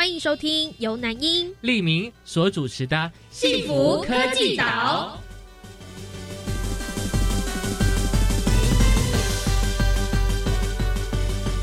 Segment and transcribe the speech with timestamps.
[0.00, 2.96] 欢迎收听由南英、利明所主持的
[3.30, 5.20] 《幸福科技岛》。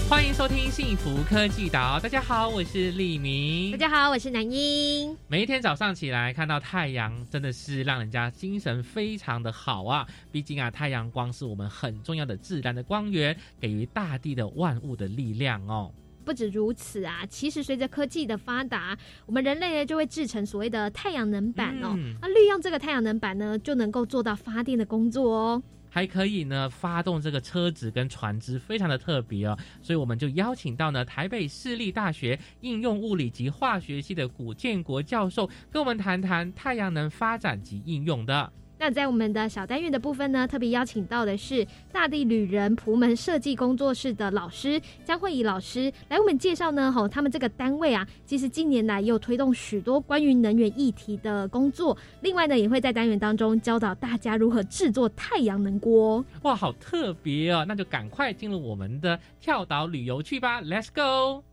[0.08, 1.98] 欢迎收听《幸福科技岛》。
[2.00, 3.72] 大家好，我是利明。
[3.72, 5.18] 大家好，我是南英。
[5.28, 10.08] 每一天早上起来看到太阳，真的是让人家精神非常的好啊！
[10.32, 15.92] 毕竟啊，太阳光是我们很重要的自然的光源，给予大地的万物的力量哦。
[16.28, 21.98] 不止如此啊，其实随着科技的发达，我们人类呢就会制成所谓的太阳能板哦。
[22.22, 25.64] 那利用这个太阳能板呢，就能够做到发电的工作哦。
[25.90, 29.58] 还可以呢，发动这个车子跟船只，非常的特别哦。
[29.82, 38.52] 所以我们就邀请到呢台北市立大学应用物理及化学系的古建国教授，跟我们谈谈太阳能发展及应用的。
[38.80, 46.92] 那在我们的小单元的部分呢，特别邀请到的是大地旅人普门设计工作室的老师江慧仪老师来我们介绍呢。
[46.92, 51.98] 吼，他们这个单位啊，其实近年来也有推动许多关于能源议题的工作。
[52.22, 56.24] 另外呢，也会在单元当中教导大家如何制作太阳能锅。
[56.44, 57.66] 哇，好特别哦！
[57.68, 61.44] 那就赶快进入我们的跳岛旅游去吧，Let's go！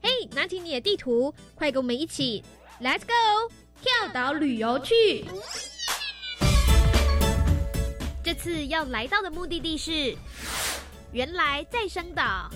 [0.00, 2.42] 嘿，拿起你的地图，快跟我们一起
[2.80, 3.52] ，Let's go！
[3.82, 5.24] 跳岛旅游去，
[8.22, 10.16] 这次要来到的目的地是
[11.10, 12.48] 原来再生岛。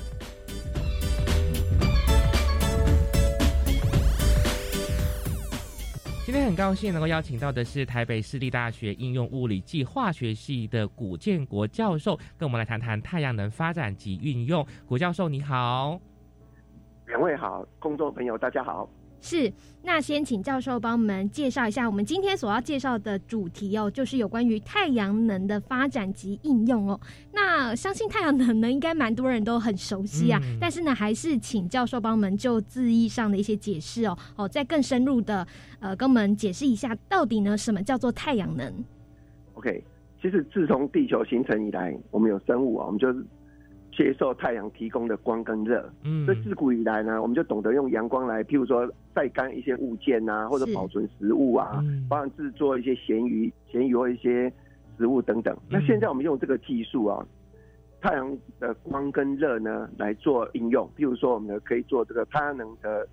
[6.25, 14.65] 今天很高兴能够邀请到的是台北市立大学应用物理暨化学系的古建国教授，跟我们来谈谈太阳能发展及运用。
[14.87, 16.01] 古教授你好，
[17.07, 18.89] 两位好，工作朋友大家好。
[19.29, 27.01] 是，那先请教授帮我们介绍一下我们今天所要介绍的主题哦，就是有关于太阳能的发展及应用哦。
[27.33, 35.45] 那相信太阳能呢，应该蛮多人都很熟悉啊，但是呢，还是请教授帮我们就字义上的一些解释哦，哦，再更深入的
[35.81, 38.73] 呃，跟我们解释一下到底呢，什么叫做太阳能
[39.55, 39.83] ？OK，
[40.23, 43.27] 其实自从地球形成以来，我们有生物啊，我们就是。
[43.97, 54.53] 接受太阳提供的光跟热，嗯，所以自古以来呢，我们就懂得用阳光来，譬如说晒干一些物件啊，或者保存食物啊，帮人制作一些咸鱼、咸鱼或一些
[54.99, 55.57] 食物等等。
[55.71, 57.27] 那现在我们用这个技术啊，
[58.03, 63.09] 太阳的光跟热呢来做应用，譬如说我们可以做这个太阳能的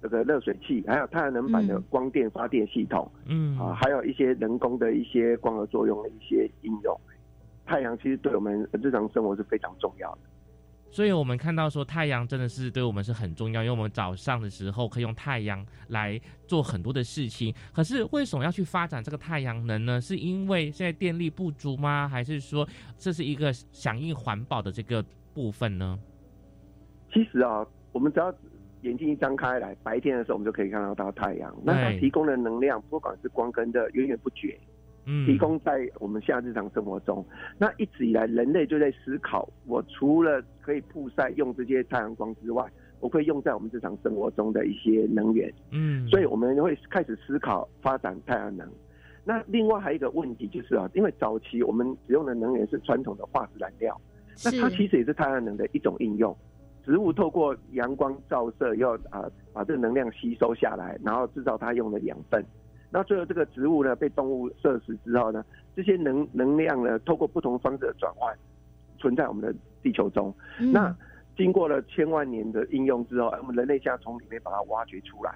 [0.00, 3.58] 这个热水器，还有太阳能板的光电发电系统，嗯。
[3.58, 6.96] 啊，还有一些人工的一些光合作用的一些应用。
[7.68, 10.20] 太阳其实对我们日常生活是非常重要的，
[10.90, 17.54] 所以我们看到说太阳真的是对我们是很重要，因为我们早上的时候可以用太阳来做很多的事情。
[17.74, 20.00] 可是为什么要去发展这个太阳能呢？
[20.00, 22.08] 是因为现在电力不足吗？
[22.08, 25.98] 还是说这是一个响应环保的这个部分呢？
[27.12, 28.34] 其实啊，我们只要
[28.80, 34.58] 眼睛一张开来，白天的时候我们就可以看到到太阳，那它提供的能量，不管是光跟热，源源不绝。
[35.26, 37.24] 提供在我们现在日常生活中，
[37.56, 42.64] 那一直以来人类就在思考，我除了可以曝晒用这些太阳光之外，
[43.00, 45.50] 我可以用在我们日常生活中的一些能源。
[45.70, 48.68] 嗯，所以我们会开始思考发展太阳能。
[49.24, 53.98] 那另外还有一个问题就是啊，因为早期我们使用的能源是传统的化石燃料，
[54.44, 56.36] 那它其实也是太阳能的一种应用。
[56.84, 62.44] 植物透过阳光照射，要啊把这个能量吸收下来，然后制造它用的养分。
[62.90, 65.44] 那最后这个植物呢被动物摄食之后呢，
[65.76, 68.34] 这些能能量呢透过不同方式的转换，
[68.98, 70.34] 存在我们的地球中。
[70.72, 70.94] 那
[71.36, 75.32] 经过了千万年的应用之后，我们人类现在从里面把它挖掘出来，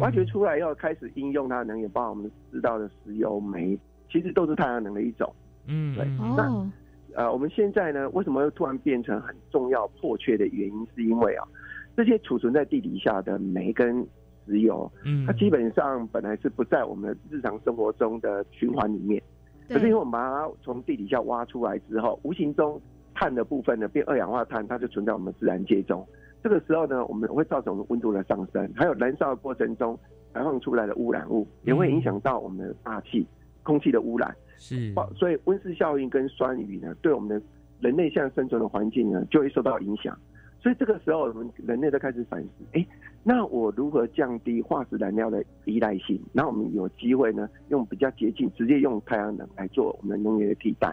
[0.00, 3.78] 挖掘出来要开始应用它的能源，包括我们知道的石油、煤，
[4.10, 5.30] 其实都是太阳能的一种。
[5.66, 6.06] 嗯，对。
[6.36, 6.70] 那
[7.14, 11.46] 呃，我们现在呢，为什么又突然变成很重要、迫切的原因，是因为啊，
[11.94, 14.06] 这些储存在地底下的煤跟
[14.46, 19.22] 石油，嗯，它基本上本来是不在我们日常生活中的循环里面，
[19.68, 22.80] 可是因为我们把它从地底下挖出来之后，无形中
[23.14, 26.06] 碳的部分呢变二氧化碳，它就存在我们自然界中。
[26.42, 29.98] 这个时候呢，我们会造成温度的上升，还有燃烧的过程中
[30.32, 33.26] 排放出来的污染物，也会影响到我们的大气、
[33.62, 34.34] 空气的污染。
[34.58, 37.40] 是，所以温室效应跟酸雨呢，对我们的
[37.80, 40.16] 人类现在生存的环境呢，就会受到影响。
[40.60, 42.86] 所以这个时候，我们人类都开始反思：哎，
[43.24, 46.20] 那我如何降低化石燃料的依赖性？
[46.32, 50.92] 那我们有机会呢，用比较接近，直接用太阳能来做我们的能源的替代。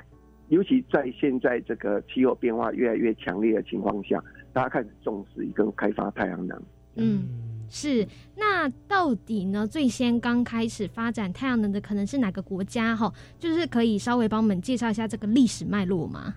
[0.50, 6.62] 尤其在现在这个气候变化越来越强烈的情况下，大家开始重视一个开发太阳能。
[6.96, 7.24] 嗯，
[7.70, 8.08] 是。
[8.36, 9.68] 那到底呢？
[9.68, 12.96] 最先刚开始发展太阳能的可能是哪个国家？
[12.96, 16.36] 哈，就是可以稍微帮我们介绍一下这个历史脉络吗？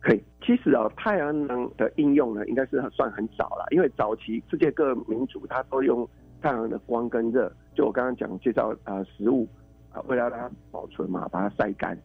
[0.00, 0.22] 可以。
[0.42, 6.08] 其实啊，太阳能的应用呢，应该是算很早了，因为早期世界各民族它都用
[6.40, 9.46] 太阳的光跟热，就我刚刚讲介绍啊，食物
[9.92, 11.96] 啊，为了让它保存嘛，把它晒干。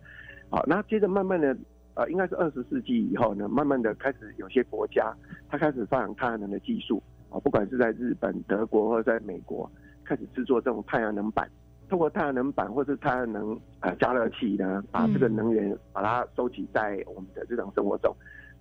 [0.49, 1.57] 好，那接着慢慢的，
[1.95, 5.11] 呃，应该是二十世纪以后呢，慢慢的开始有些国家，
[5.49, 9.69] 它开始发展太阳能的技术啊，不管是在日本、德国或者在美国，
[10.03, 11.49] 开始制作这种太阳能板，
[11.87, 18.15] 通过太阳能板或是太阳能呃加热器呢，把这个能源把它收集在我们的日常生活中，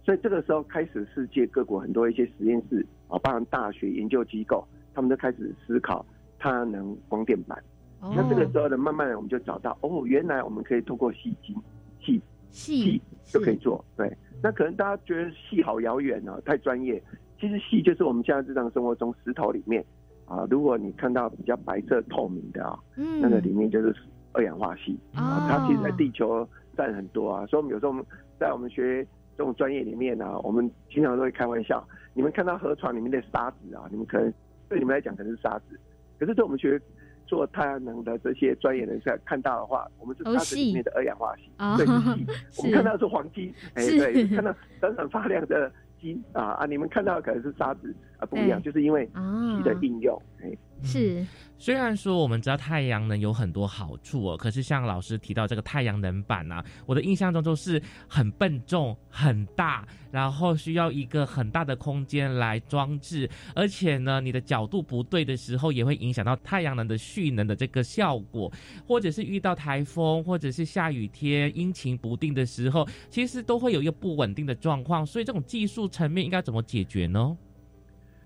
[0.05, 6.05] 所以这个时候开始，世界各国很多一些实验室啊，包含大学研究机构，他们都开始思考
[6.39, 7.63] 太阳能光电板。
[8.01, 11.57] 那这个时候呢，慢慢的我们就找到，哦，原来我们可以通过细晶。
[12.01, 12.21] 细
[12.51, 14.15] 细就可以做，对。
[14.43, 17.03] 那可能大家觉得细好遥远哦，太专业。
[17.41, 19.83] 其实细就是我们现在日常生活中石头里面
[20.27, 22.79] 啊，如果你看到比较白色透明的啊，
[23.21, 23.95] 那个里面就是
[24.33, 25.47] 二氧化锡啊。
[25.49, 27.95] 它其实在地球占很多啊，所以我们有时候
[28.39, 29.07] 在我们学
[29.37, 34.33] 这种专业里面呢，我们经常都会开玩笑，你们看到河床里面的沙子啊，你们可能
[34.69, 35.79] 对你们来讲可能是沙子，
[36.19, 36.81] 可是对我们学。
[37.27, 41.87] 做太阳能的这些专业人士看到的话，我们是沙子里面的二氧化锡，对，
[42.59, 50.51] 我们看到是黄金，哎，对，看到闪闪发亮的金啊啊，你们看到可能是沙子啊，不一样，就是因为锡的应用，哎。
[50.83, 51.27] 是，
[51.57, 68.53] 虽然说我们知道太阳能有很多好处哦，可是像老师提到这个太阳能板啊，我的印象中都是很笨重、很大，然后需要一个很大的空间来装置，而且呢，你的角度不对的时候，也会影响到太阳能的蓄能的这个效果，
[68.87, 77.35] 或者是遇到台风，或者是下雨天阴晴不定的时候，其实都会有一个不稳定的状况，所以这种技术层面应该怎么解决呢？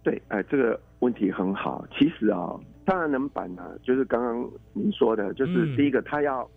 [0.09, 1.87] 对，哎，这个问题很好。
[1.93, 6.49] 其实啊，太阳能板呢，就是刚刚您说的，就是第一个，它要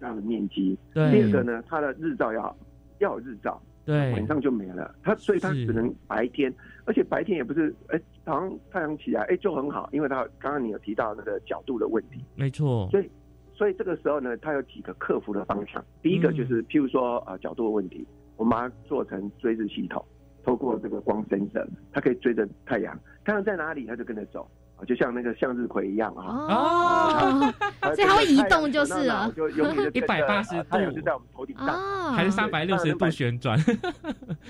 [0.00, 2.56] 大的面积；第二个呢，它的日照要
[2.98, 4.92] 要有日照，对，晚上就没了。
[5.04, 6.52] 它所以它只能白天，
[6.84, 12.88] 而且白天也不是，哎，早上太阳起来，哎，就很好，因为它刚刚你有提到那个角度的问题，没错。
[12.90, 13.08] 所以，
[13.52, 15.80] 所以这个时候呢，它有几个克服的方向。
[16.02, 18.04] 第一个就是，譬如说呃角度的问题，
[18.36, 20.04] 我们把它做成追日系统。
[20.44, 26.46] 透过这个光伸射，它可以追着太阳，太阳在哪里，它就跟着走啊，就像那个向日葵一样啊。
[26.48, 27.54] 哦，
[27.94, 33.58] 所以它会移动就是了，就永远 一百八十度，太阳就在我们头顶上，还是三百六十度旋转？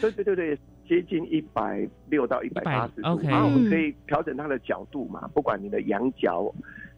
[0.00, 6.52] 对对对对，接近一百六到一百八十度，然后我们可以调整它的角度嘛，不管你的仰角。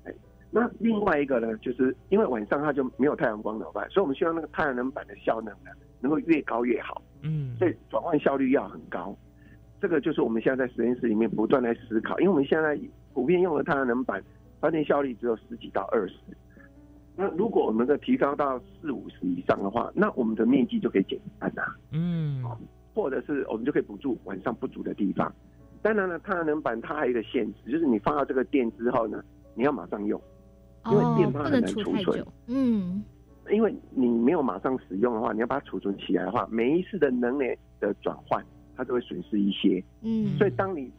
[0.05, 0.15] 哎，
[0.51, 3.89] 那另外一个呢，就是因为晚上它就没有太阳光怎么办？
[3.91, 5.71] 所以我们希望那个太阳能板的效能呢，
[6.01, 7.03] 能够越高越好。
[7.27, 9.17] 嗯，所以转换效率要很高，
[9.81, 12.19] 这个就是我们现在在实验室里面不断在思考。
[12.21, 12.79] 因为我们现在
[13.13, 14.23] 普遍用的太阳能板
[14.61, 16.15] 发电效率只有十几到二十，
[17.17, 21.63] 那如果我们的提高到四五十以上的话，那我们的面积就可以减半呐。
[21.93, 22.45] 嗯，
[22.95, 25.33] 或者是我们就可以补助晚上不足的地方。
[25.83, 29.23] 当然了，太阳能板它还有一个限制，就是你放到这个电之后呢，
[29.55, 30.21] 你要马上用，
[30.87, 32.27] 因为电它很难储存。
[32.49, 33.03] 嗯。
[33.51, 38.45] 因为你没有马上使用的话，你要把它储存起来的话，每一次的能源的转换，
[38.77, 39.83] 它都会损失一些。
[40.03, 40.91] 嗯，所以当你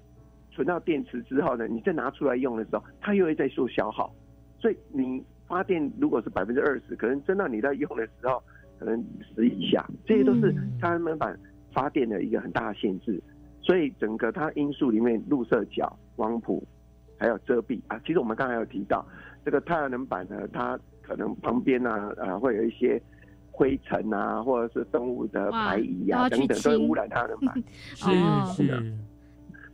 [0.52, 4.14] 存到电池之后呢，你再拿出来用的时候，它又会再受消耗。
[4.60, 8.42] 所以你发电如果是百分之二十，可能真的你在用的时候，
[8.80, 9.04] 可能
[9.36, 11.38] 十以下，这些都是太阳能板
[11.72, 13.22] 发电的一个很大的限制。
[13.62, 16.66] 所以整个它因素里面，入射角、光谱
[17.18, 19.06] 还有遮蔽啊，其实我们刚才有提到
[19.44, 20.80] 这个太阳能板呢，它。
[21.08, 23.02] 可能旁边啊，呃，会有一些
[23.50, 27.56] 灰尘啊，或者是动物的排遗啊等等，都会污染它的板。
[27.96, 28.94] 是是。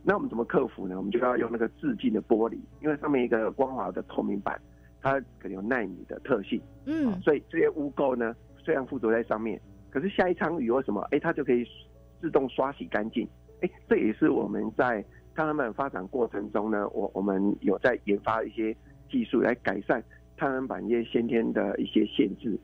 [0.04, 0.96] 那我们怎么克服呢？
[0.96, 4.60] 我们就要用那个致敬的玻璃，因为上面一个光滑的透明板，
[5.02, 6.60] 它可能有耐米的特性。
[6.86, 7.20] 嗯。
[7.20, 9.60] 所以这些污垢呢，虽然附着在上面，
[9.90, 11.66] 可是下一场雨或什么，哎，它就可以
[12.20, 13.26] 自动刷洗干净。
[13.60, 18.76] 哎，这也是我们在他们发展过程中呢，我我们有在研发一些
[19.10, 20.02] 技术来改善。
[20.36, 22.58] 太阳能板一些先天的一些限制，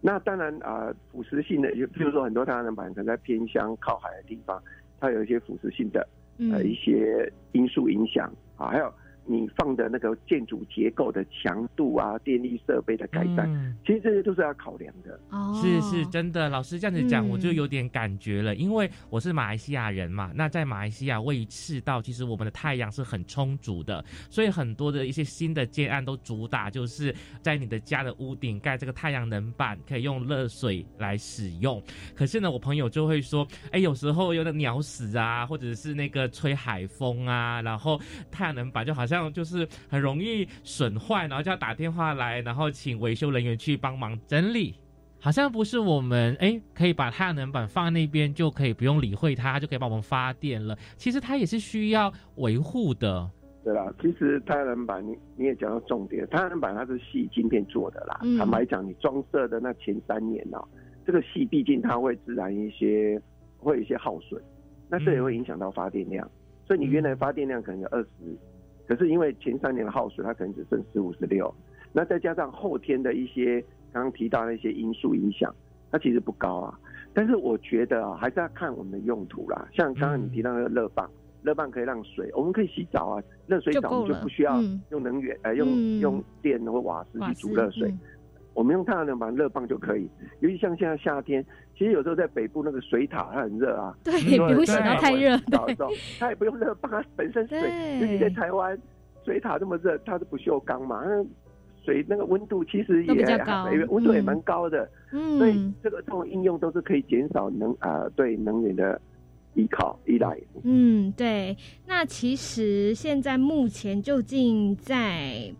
[0.00, 4.62] 那当然啊，腐蚀性的，就比如说很多太阳能板可能在偏乡靠海的地方，
[5.00, 6.06] 它有一些腐蚀性的
[6.50, 8.92] 呃一些因素影响啊，还有
[9.28, 15.18] 你放的那个建筑结构的强度啊，电力设备的改善，其实这些都是要考量的。
[15.30, 20.30] 哦，是是，真的，老师这样子讲，我就有点感觉了，因为我是马来西亚人嘛。
[20.32, 31.82] 那在马来西亚位于赤道，其实我们的太阳是很充足的，所以很多的一些新的建案都主打就是在你的家的屋顶盖这个太阳能板，可以用热水来使用。
[32.14, 39.15] 可是呢，我朋友就会说，哎，有时候有的鸟屎啊，或者是那个吹海风啊，然后太阳能板就好像。
[39.16, 44.74] 这样就是很容易损坏，然后就要打电话来，然后请维修人员去帮忙整理。
[45.18, 50.76] 好像不是我们哎，可以把太阳能板放在那边就可以不用理会它，就可以帮我们发电了。
[50.98, 53.28] 其实它也是需要维护的。
[53.64, 58.20] 对啦，其实太阳能板你你也讲到重点，太阳能板它是细晶片做的啦。
[58.38, 60.58] 坦白讲，你装设的那前三年呢，
[61.06, 63.20] 这个细毕竟它会自然一些，
[63.56, 64.40] 会有一些耗损，
[64.90, 66.30] 那这也会影响到发电量。
[66.66, 68.08] 所以你原来发电量可能有二十。
[68.86, 71.52] 可是因为前三年的耗水，它可能只剩十五十六，
[71.92, 73.60] 那再加上后天的一些
[73.92, 75.54] 刚刚提到那些因素影响，
[75.90, 76.78] 它其实不高啊。
[77.12, 79.66] 但是我觉得啊，还是要看我们的用途啦。
[79.72, 81.10] 像刚刚你提到那个热棒，
[81.42, 85.66] 热棒可以让水，我们可以洗澡啊，热水澡我们就不需要用能源，呃，用
[86.00, 87.92] 用电或瓦斯去煮热水。
[88.56, 90.08] 我们用太阳能板热棒就可以，
[90.40, 91.44] 尤其像现在夏天，
[91.76, 95.76] 其实有时候在北部那个水塔它很热啊，对，不用洗到太热，对，
[96.18, 97.58] 它也不用热棒，它本身水，
[98.00, 98.76] 尤其在台湾
[99.26, 101.22] 水塔这么热，它是不锈钢嘛，那
[101.84, 103.12] 水那个温度其实也
[103.88, 108.98] 温度也蛮高的，嗯，所以这个这种应用都是可以减少能啊对能源的
[109.52, 110.34] 依靠依赖。
[110.62, 111.54] 嗯，对，
[111.86, 115.52] 那其实现在目前究竟在。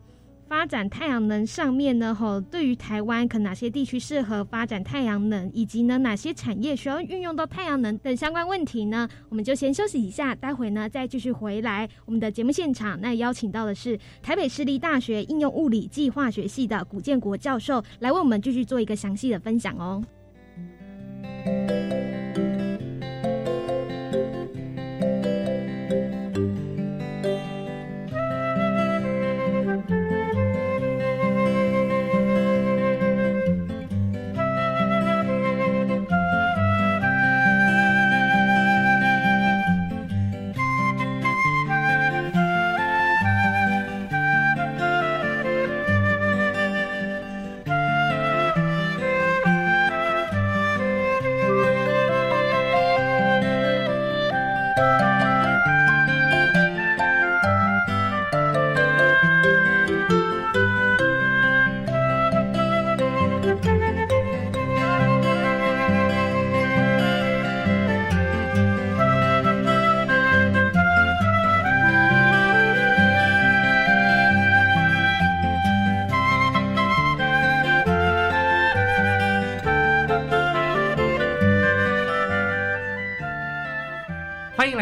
[0.49, 9.09] 发展太阳能上面呢，吼，对于台湾可哪些地区适合发展太阳能，以及呢哪些产业需要运用到太阳能等相关问题呢？
[9.29, 12.99] 我们就先休息一下，待会呢再继续回来我们的节目现场。
[13.01, 20.03] 那邀请到的是台北市立大学应用物理暨化学系的古建国教授，来为我们继续做一个详细的分享哦。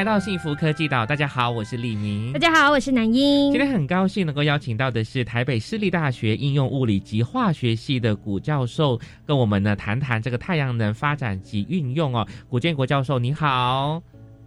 [0.05, 2.33] 到幸福科技岛，大家好，我是李明。
[2.33, 3.51] 大家好，我是南英。
[3.51, 12.27] 今天很高兴能够邀请到的是台北市立大学应用物理及化学系的古教授，跟我们呢谈谈这个太阳能发展及运用哦。
[12.49, 14.03] 古建国教授，你好。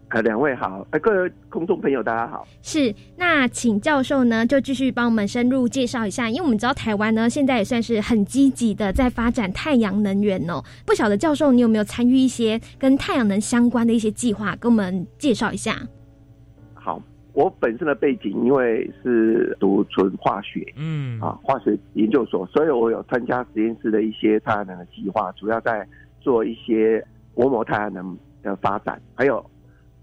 [0.10, 2.48] 呃，两位好，呃，各位公众朋友大家好。
[2.62, 10.64] 是，那请教授呢就继续帮我们深入介绍一下，因为我们知道台湾呢现在也算是很积极的在发展太阳能源哦。
[10.86, 15.76] 不晓得教授你有没有参与一些跟太阳能相关的一些计划，跟我们介绍一下。
[16.74, 17.02] 好，
[17.34, 25.86] 我本身的背景因为是读纯化学，嗯，啊，化学研究所，所以我有参加实验室的一些太阳能的计划，主要在
[26.22, 29.46] 做一些薄膜太阳能的发展，还有。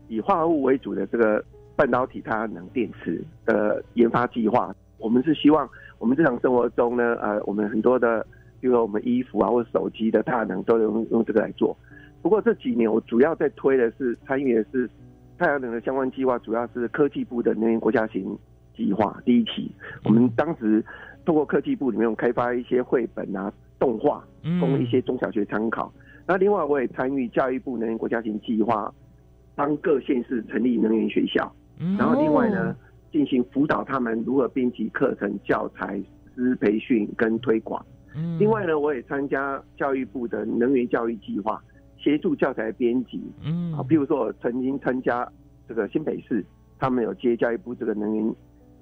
[0.08, 1.44] 以化合物为主的这个
[1.76, 5.68] 半导体太阳能电池的研发计划，我们是希望
[5.98, 8.24] 我们日常生活中呢，呃，我们很多的，
[8.60, 11.76] 比如说我们衣服啊或者手机的太阳能都用用这个来做。
[12.22, 14.88] 不过这几年我主要在推的是参与的是
[15.36, 18.38] 太阳能的相关计划，主要是科技部的能源国家型
[18.76, 19.70] 计划第一期。
[20.04, 20.84] 我们当时
[21.24, 24.24] 通过科技部里面开发一些绘本啊、动画，
[24.60, 25.92] 供一些中小学参考。
[26.26, 28.92] 那另外我也参与教育部能源国家型计划。
[29.54, 31.50] 帮各县市成立能源学校，
[31.98, 32.76] 然后另外呢，
[33.12, 36.02] 进行辅导他们如何编辑课程教材、
[36.34, 37.84] 师培训跟推广。
[38.38, 41.62] 另外呢，我也参加教育部的能源教育计划，
[41.96, 43.20] 协助教材编辑。
[43.44, 45.28] 嗯，啊，比如说我曾经参加
[45.68, 46.44] 这个新北市，
[46.78, 48.34] 他们有接教育部这个能源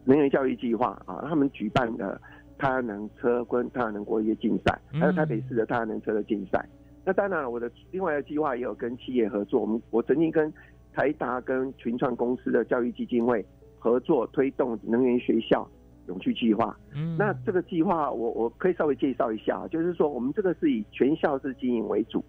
[0.05, 2.21] 能源教育计划啊，他们举办的
[2.59, 6.63] 太阳能车跟太阳能国业竞赛，还有台北市的太阳能车的竞赛。
[7.05, 9.61] 那当然，我的另外的计划也有跟企业合作。
[9.61, 10.53] 我们我曾经跟
[10.93, 13.45] 台达跟群创公司的教育基金会
[13.79, 15.69] 合作推动能源学校
[16.07, 16.77] 永续计划。
[16.95, 22.25] 嗯，那这个计划我我可以稍微介绍一下，就是说我们这个是以全校式经营为主，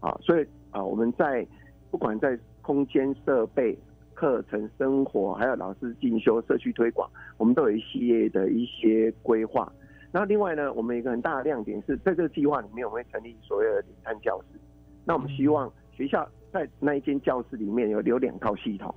[0.00, 1.46] 啊，所以啊我们在
[1.90, 3.78] 不管在空间设备、
[4.12, 9.72] 课程、生活，还有老师进修、社区推广，我们都有一系列的一些规划。
[10.12, 14.58] 然后另外呢，我们一个很大的亮点是在这个计划里面，我们会成立所谓的零碳教室。
[15.04, 18.94] 那我们希望学校在那一间教室里面有有两套系统，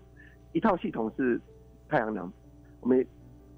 [0.54, 1.40] 一套系统是
[1.88, 2.32] 太阳能，
[2.82, 3.06] 我们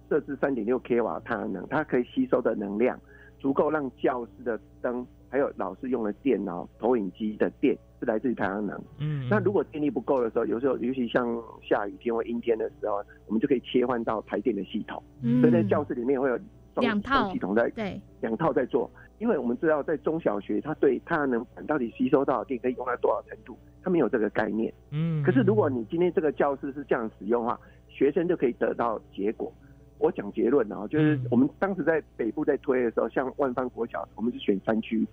[0.10, 3.00] 设置三点六 k 瓦太阳能，它可以吸收的能量
[3.40, 8.82] 足够让教室的灯，还有老师用的电脑、投影机的电是来自于太阳能。
[9.00, 9.28] 嗯。
[9.30, 15.02] 那如果电力不够的时候，有时候尤其像下雨天或阴天的时候，我们就可以切换到台电的系统。
[15.22, 15.40] 嗯。
[15.42, 16.38] 所以在教室里面会有
[16.76, 18.90] 两套系统在对两套在做。
[19.20, 24.74] 因为我们知道，在中小学，他对太阳能板到底吸收到电可以用到多少程度，他没有这个概念。
[24.90, 25.22] 嗯。
[25.24, 29.54] 可是如果你今天这个教室是这样使用的话，学生就可以得到结果。
[30.00, 35.08] 我讲结论啊，就是我们当时在北部在推的时候，像万方国小，我们是选山区，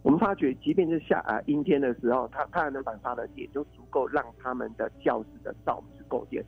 [0.00, 6.42] 我们发觉，即便是下啊阴天的时候，它太阳能板发的电就足够让他们的教室的照明是够电。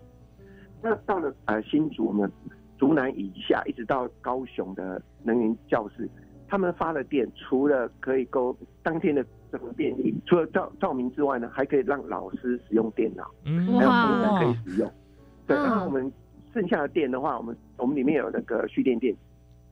[0.81, 2.33] 那到了呃新竹，我们
[2.83, 6.11] 竹南以下一直到高雄的能源教室。
[6.49, 14.93] 他们发的电，除了可以够当天的这个电力，除了照照明之外呢，还可以让老师使用电脑，还有同仁可以使用。
[15.47, 16.13] 对，然后我们
[16.53, 19.15] 剩下的电的话，我们我们里面有那个蓄电电，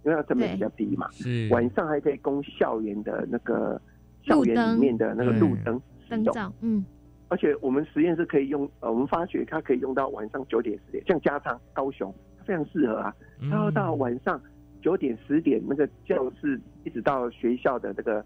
[0.05, 1.11] 因为它成本比较低嘛。
[1.11, 1.49] 是。
[1.51, 3.83] 晚上还可以供校园的那个
[4.23, 6.53] 校园里面的那个路灯灯照。
[6.61, 6.85] 嗯。
[7.27, 12.15] 而且我们实验室可以用，呃，我们发觉它可以用到晚上九点十点，像加仓、高雄，
[12.51, 13.15] 非常适合啊。
[13.49, 14.41] 然后到晚上。
[14.83, 18.25] 九点十点，那个教室一直到学校的这个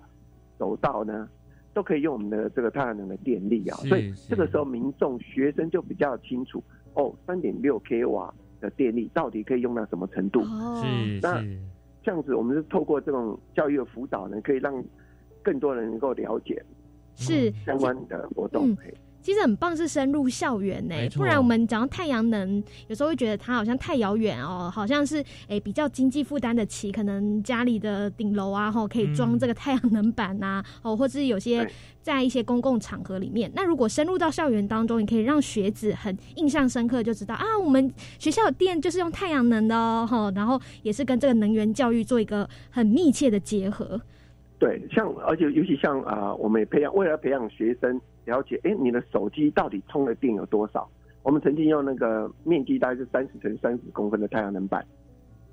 [0.56, 1.28] 走道呢，
[1.72, 6.62] 都可以用我们的这个太阳能的电力啊，所以这个时候民众学生就比较清楚
[6.94, 10.42] 哦，三点六 k 瓦的电力到底可以用到什么程度？
[10.80, 11.42] 是那
[12.04, 14.72] 这样子，我们是透过这种教育的辅导呢，可以让
[15.42, 16.64] 更多人能够了解
[17.16, 18.76] 是相关的活动。
[19.24, 20.94] 其实很棒，是深入校园呢。
[21.16, 31.66] 不然我们讲到太阳能，有时候会觉得它好像太遥远哦，好像是诶比较经济负担得起，可能家里的顶楼啊，吼可以装这个太阳能板呐，哦，或者是有些
[32.02, 33.50] 在一些公共场合里面。
[33.54, 43.98] 那如果深入到校园当中，你可以让学子很印象深刻，就知道啊，我们学校的电就是用太阳能的哦，哈，然后也是跟这个能源教育做一个很密切的结合。
[44.58, 47.98] 对，像而且尤其像啊，我们也培养为了培养学生。
[48.24, 50.88] 了解，哎，你的手机到底充的电有多少？
[51.22, 54.84] 我们曾经用那个面积大概是三十乘三十公分的太阳能板，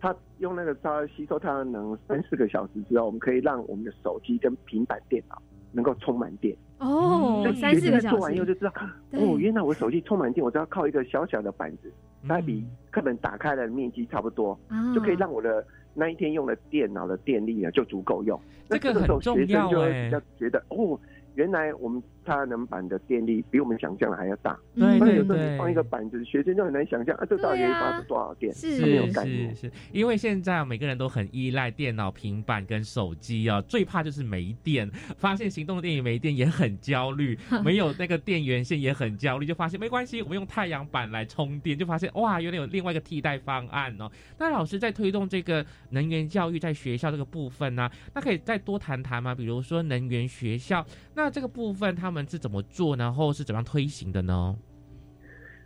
[0.01, 6.53] 它用那个它吸收太阳能三四个小时之后，我们可以让我们的手机跟平板电脑能够充满电。
[6.79, 8.15] 哦，三四个小时。
[8.15, 8.73] 做完以后就知道，
[9.13, 11.89] 哦，原来我手机充满电，我只要靠一个小小的板子，
[12.27, 14.59] 大概比课本打开的面积差不多，
[14.93, 18.37] 就可以让我的那一天用的电脑的电力呢就足够用。
[18.67, 20.99] 这个很重要比较觉得哦。
[21.35, 25.57] 原来我们太阳能板的电力比我们想象的还要大，对对对。
[25.57, 28.53] 放一个板子，学生就很难想象啊，这到底发出多少电？
[28.53, 34.89] 是是是，因为现在每个人都很依赖电脑、平板跟手机啊，最怕就是没电。
[35.17, 44.09] 发现行动电源没电也很焦虑， 没有那个电源线也很焦虑，就发现没关系，我们用太阳板来充电，就发现哇，原来有另外一个替代方案哦。
[44.37, 49.33] 那老师在推动这个能源教育在学校这个部分呢，那可以再多谈谈吗？
[49.35, 50.85] 比如说能源学校。
[51.13, 54.55] 那这个部分他们是怎么做，然后是怎样推行的呢？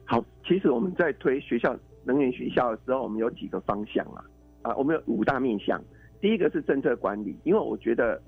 [0.05, 4.23] 好，其实我们在推学校能源学校的时候，我们有几个方向啊，
[4.61, 5.81] 啊，我们有五大面向。
[6.21, 8.21] 第一个是政策管理，因为我觉得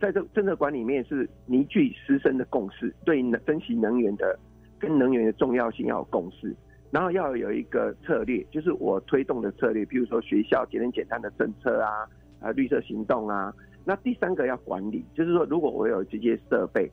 [0.00, 4.38] 在这政策管理面是凝聚师生的共识，对能珍惜能源的
[4.78, 6.54] 跟能源的重要性要有共识，
[6.90, 12.08] 然后要有一个策略，就是我推动的策略，比如说学校节能简单的政策啊，
[12.40, 13.52] 啊，绿色行动啊。
[13.84, 16.90] 那第三个要管理，就是说，如果我有这些设备，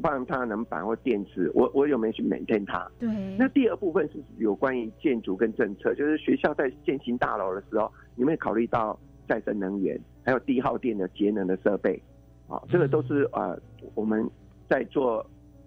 [0.00, 2.90] 放太阳能板或电池，我我有没有去 maintain 它？
[2.98, 3.08] 对。
[3.38, 12.00] 那第二部分是有关于建筑跟政策，就是学校在建新大楼的时候，有没有考虑到再生能源，还有低耗电的节能的设备？
[12.48, 13.58] 啊，这个都是呃
[13.94, 14.28] 我们
[14.68, 15.24] 在做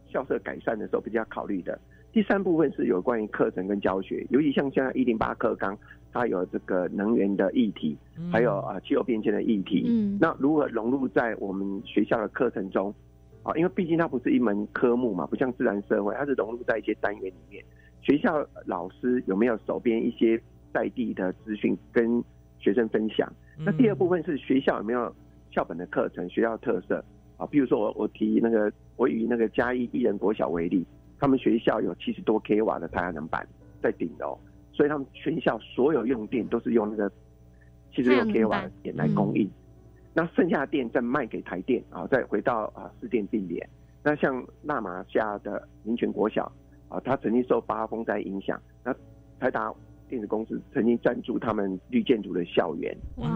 [0.08, 1.80] 校舍改善的时候比较考虑的。
[2.12, 5.78] 第三部分是有关于课程跟教学，尤其像现在一零八课纲。
[6.16, 7.98] 它有这个能源的议题，
[8.32, 9.84] 还有啊气候变迁的议题。
[9.88, 12.94] 嗯，那如何融入在我们学校的课程中？
[13.44, 17.64] 啊，因为毕竟它不是一门科目嘛，不像自然社会，它是融入在一些单元里面。
[18.02, 20.42] 学校老师有没有手边一些
[20.74, 22.24] 在地的资讯跟
[22.60, 23.32] 学生分享？
[23.58, 25.14] 那第二部分是学校有没有
[25.52, 27.04] 校本的课程、学校特色？
[27.38, 30.86] 啊，比如说我我提那个，我以那个嘉义艺人国小为例，
[31.20, 33.48] 他们学校有七十多 k 瓦的太阳能板
[33.82, 34.38] 在顶楼。
[34.72, 37.12] 所以他们全校所有用电都是用那个
[37.94, 39.50] 七十六 k 瓦的电来供应。
[40.14, 43.68] 那剩下的电再卖给台电啊，再回到啊四电并联。
[44.04, 46.52] 那像纳马下的民权国小
[46.88, 48.94] 啊，它曾经受八风灾影响，那
[49.40, 49.74] 台达
[50.08, 52.96] 电子公司曾经赞助他们绿建筑的校园。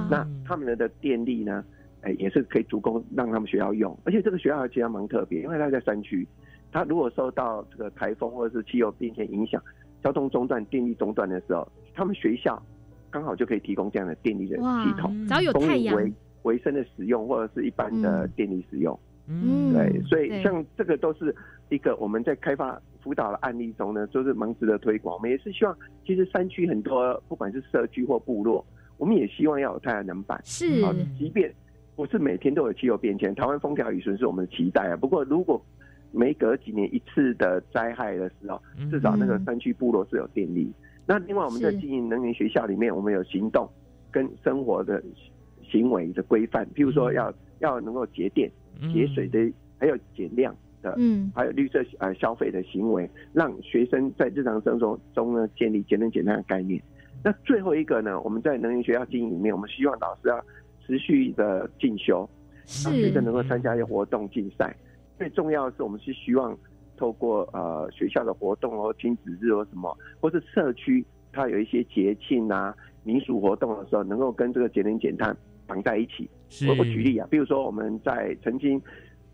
[0.09, 1.63] 那他们的电力呢，
[2.01, 3.97] 哎也是可以足够让他们学校用。
[4.03, 6.27] 而且这个学校其实蛮特别，因为它在山区，
[6.71, 9.59] 它如果受到这个台风或者是气候变迁影响，
[10.03, 12.61] 交通中断、电力中断的时候，他们学校
[13.09, 15.97] 刚好就可以提供这样的电力的系统，只要有太阳。
[16.47, 21.35] 维生的使用或者是一般的电力使用，嗯，对，所以像这个都是
[21.67, 25.15] 一个我们在开发辅导的案例中呢，就是蛮值得推广。
[25.17, 28.65] 我们也是希望，其实山区很多不管是社区或部落，
[28.97, 30.39] 我们也希望要有太阳能板。
[30.45, 31.53] 是啊，即便
[31.97, 34.95] 不是每天都有气候变迁，台湾风调雨顺是我们的期待啊。
[34.95, 35.61] 不过如果
[36.13, 40.71] 每隔几年一次的灾害的时候，至少那个山区部落是有电力。
[41.05, 43.69] 那另外我们在经营能源学校里面，我们有行动
[44.09, 45.03] 跟生活的。
[45.69, 48.49] 行为的规范，譬如说要要能够节电、
[48.93, 56.81] 节水的，还有减量的，嗯，还有绿色呃消费的行为，让学生在日常生活中呢建立节能减碳的概念。
[57.23, 60.39] 那最后一个呢，我们在能源学校经营里面，我们希望老师要
[60.85, 62.29] 持续的进修，
[62.85, 64.75] 让学生能够参加一些活动竞赛。
[65.17, 66.55] 最重要的是，我们是希望
[66.95, 71.03] 透过呃学校的活动哦，亲子日或什么，或是社区
[71.33, 75.35] 它有一些节庆啊、民俗活动的时候，能够跟这个节能减碳。
[75.67, 76.27] 绑在一起，
[76.67, 78.81] 我我举例啊，比如说我们在曾经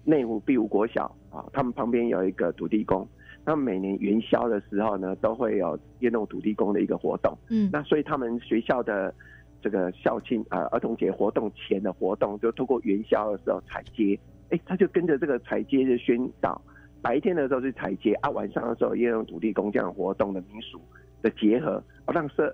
[0.04, 3.08] 内湖碧湖国小啊，他们旁边有一个土地公，
[3.46, 7.38] 那每年元宵的时候呢，都会有夜弄土地公的一个活动。
[7.50, 9.14] 嗯，那所以他们学校的
[9.62, 14.20] 这个校庆啊，儿童节活动前的活动，就通过元宵的时候踩街，
[14.50, 16.60] 哎，他就跟着这个踩街的宣导，
[17.02, 20.82] 白天的时候是踩街啊，晚上的时候夜用土地公这样活动的民俗
[21.22, 22.54] 的结合，让社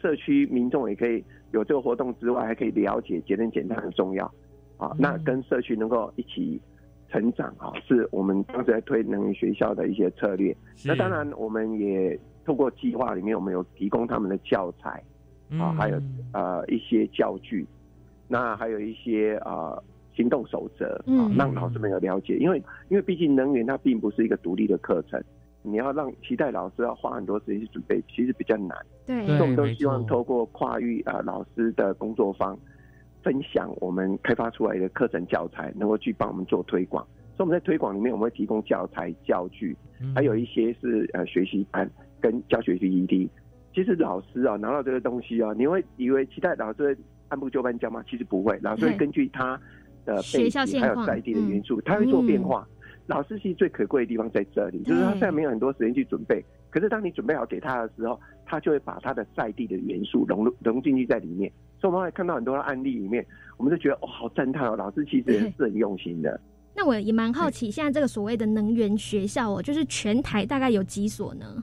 [0.00, 1.22] 社区民众也可以。
[1.52, 4.24] 有这个活动之外，还可以了解节能减碳很重要
[4.76, 4.94] 啊。
[4.98, 6.60] 那跟社区能够一起
[7.08, 10.56] 成长啊，是我们当时在推能源学校的一些策略。
[10.84, 15.02] 那当然，我们也透过计划里面，我们有提供他们的教材
[15.58, 16.00] 啊，还有
[16.32, 17.66] 呃一些教具，
[18.28, 19.78] 那还有一些啊
[20.16, 22.36] 行动守则啊，让老师们有了解。
[22.38, 25.22] 因为因为毕竟能源它并不是一个独立的课程。
[25.62, 28.76] 你要让期待老师要花很多时间去准备，其实比较难。
[29.06, 32.58] 对，所以我们都希望透过跨域啊老师的工作坊，
[33.22, 37.06] 分享我们开发出来的课程教材，能够去帮我们做推广。
[37.36, 39.76] 所以我们在推广里面，我们会提供教材教具，
[40.14, 43.30] 还有一些是呃学习班跟教学 PPT。
[43.74, 46.96] 其实老师啊拿到这个东西啊，你会以为期待老师
[47.28, 48.04] 按部就班教吗？
[48.08, 49.58] 其实不会，老师会根据他
[50.04, 52.66] 的背景还有在地的元素，他会做变化。
[53.06, 56.42] 老师其实最可贵的地方在这里，就是他现在没有很多时间去准备。
[56.70, 61.50] 可是当你准备好给他的时候，他就会把他的在地的元素融入融进去在里面。
[61.80, 66.40] 所以我们会看到很多的案例里面，我们就觉得哦，好赞叹哦，老师其实也是很用心的。
[66.74, 71.62] 那我也蛮好奇，现在这个所谓的能源学校哦，就是全台大概有几所呢？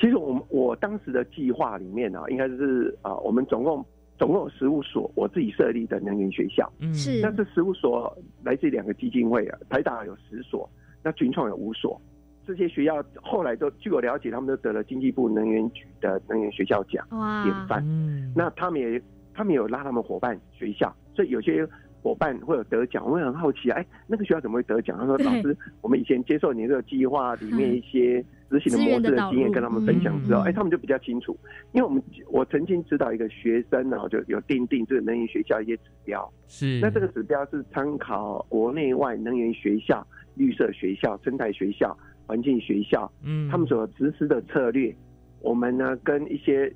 [0.00, 3.84] 其实我们我当时的计划里面呢，应该是啊，我们总共。
[4.20, 7.22] 总共有十五所我自己设立的能源学校，是。
[7.22, 10.68] 那这十五所来自两个基金会啊，台大有十所，
[11.02, 11.98] 那群创有五所。
[12.46, 17.02] 这些学校后来都据我了解，他们都得了经济部能源局的能源学校奖
[17.44, 17.82] 典范。
[18.36, 19.00] 那他们也
[19.32, 21.66] 他们有拉他们伙伴学校，所以有些
[22.02, 23.08] 伙伴会有得奖。
[23.08, 24.98] 我也很好奇啊，哎，那个学校怎么会得奖？
[24.98, 31.38] 他说：“老师，我们以前接受你这个计划里面一些。”执行的模式的经验跟他们分享之后，哎，他们就比较清楚。
[31.70, 36.28] 因为我们我曾经指导一个学生呢，就有定定这个能源学校一些指标。
[36.48, 44.92] 是，那这个指标是参考国内外能源学校、绿色学校、生态学校、环境学校，嗯，他们所实施的策略。
[45.42, 46.66] 我们呢，跟一些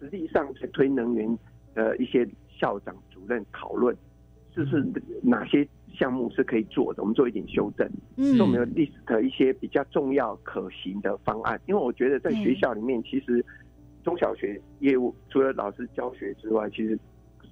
[0.00, 1.38] 实际上在推能源
[1.72, 3.96] 的一些校长、主任讨论，
[4.56, 4.84] 就是
[5.22, 5.68] 哪些。
[5.98, 11.58] 项目是可以做的，我们做一点修正，所以我们有 list 一些比较重要可行的方案。
[11.64, 13.42] 因为我觉得在学校里面，其实
[14.04, 16.98] 中小学业务除了老师教学之外，其实。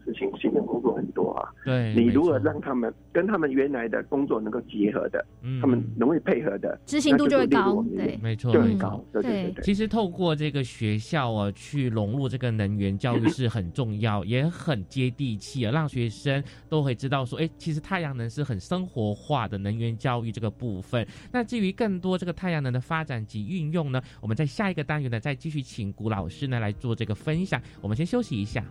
[0.05, 9.05] 事情新的工作很多啊，对你如何让他们跟他们原来的工作能够结合的，嗯他们容易配合的，执行度就会高，对，没错，就很高。
[9.13, 9.63] 对对对。
[9.65, 21.07] 其实透过这个学校啊，去融入这个能源教育是很重要， 也很接地气啊，让学生都会知道说，哎，其实太阳能是很生活化的能源教育这个部分。
[21.33, 27.61] 那至于更多这个太阳能的发展及运用呢，我们在下一个单元呢，再继续请古老师呢来做这个分享。
[27.81, 28.65] 我们先休息一下。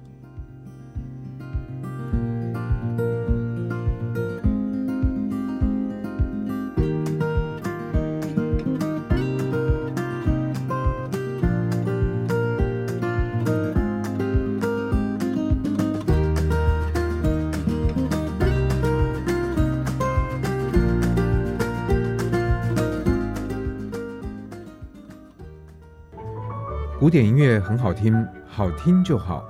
[27.13, 29.45] 典音乐很好听，好听就好。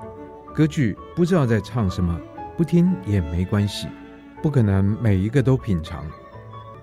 [0.53, 2.19] 歌剧不知道在唱什么，
[2.57, 3.87] 不听也没关系，
[4.41, 6.03] 不可能每一个都品尝。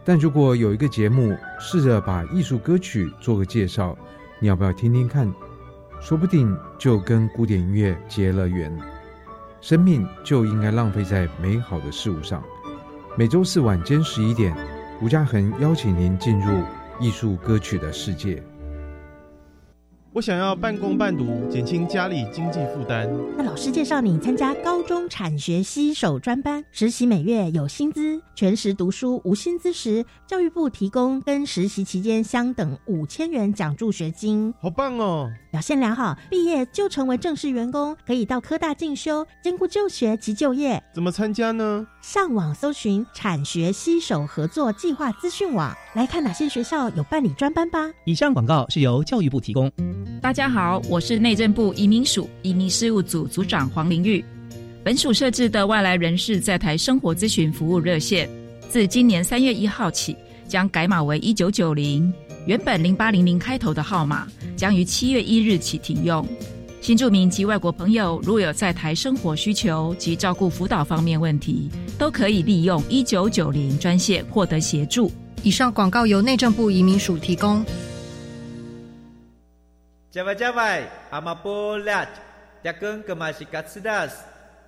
[0.07, 3.95] 但如果有一个节目试着把艺术歌曲做个介绍，
[4.39, 5.31] 你要不要听听看？
[6.01, 8.75] 说不定就跟古典音乐结了缘。
[9.61, 12.43] 生命就应该浪费在美好的事物上。
[13.19, 14.57] 每周四晚间十一点，
[15.03, 16.65] 吴嘉恒邀请您进入
[16.99, 18.43] 艺术歌曲的世界。
[20.13, 23.09] 我想要半工半读，减轻家里经济负担。
[23.37, 34.53] 那老师介绍你参加高中产学携手专班，实习每月有薪资，全时读书无薪资时，教育部提供跟实习期间相等五千元奖助学金。
[34.61, 35.31] 好棒哦！
[35.51, 40.81] 表现良好，毕业就成为正式员工，可以到科大进修，兼顾就学及就业。
[40.95, 41.85] 怎么参加呢？
[42.01, 47.91] 上网搜寻产学携手合作计划资讯网，来看哪些学校有办理专班吧。
[48.05, 49.69] 以上广告是由教育部提供。
[50.23, 54.25] 大家好，我是内政部移民署移民事务组组长黄玲玉。
[54.85, 58.31] 本署设置的外来人士在台生活咨询服务热线，
[58.69, 62.13] 自今年三月一号起将改码为一九九零，
[62.47, 64.27] 原本零八零零开头的号码
[64.57, 66.27] 将于七月一日起停用。
[66.81, 75.13] 新住民及外国朋友如有在台生活需求及照顾辅导方面问题，都可以利用一九九零专线获得协助。
[75.43, 77.63] 以上广告由内政部移民署提供。
[80.11, 82.09] Java Java, Amapolat,
[82.65, 84.11] Jagun Kemasikatsidas,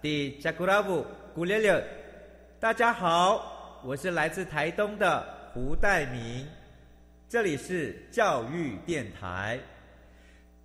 [0.02, 1.04] di Jakuravu,
[1.34, 1.82] Gulele。
[2.60, 6.46] 大家好，我是来自台东的胡代明，
[7.32, 9.58] 这里是教育电台。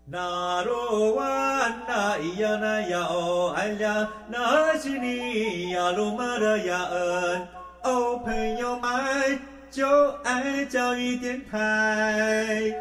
[0.03, 7.47] 那罗哇那咿呀那呀哦哎呀，那是你呀鲁玛的呀恩
[7.83, 9.39] 哦，朋友们
[9.71, 9.87] 就
[10.25, 12.75] 爱教育电台。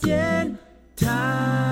[0.00, 0.56] 电
[0.96, 1.65] 台。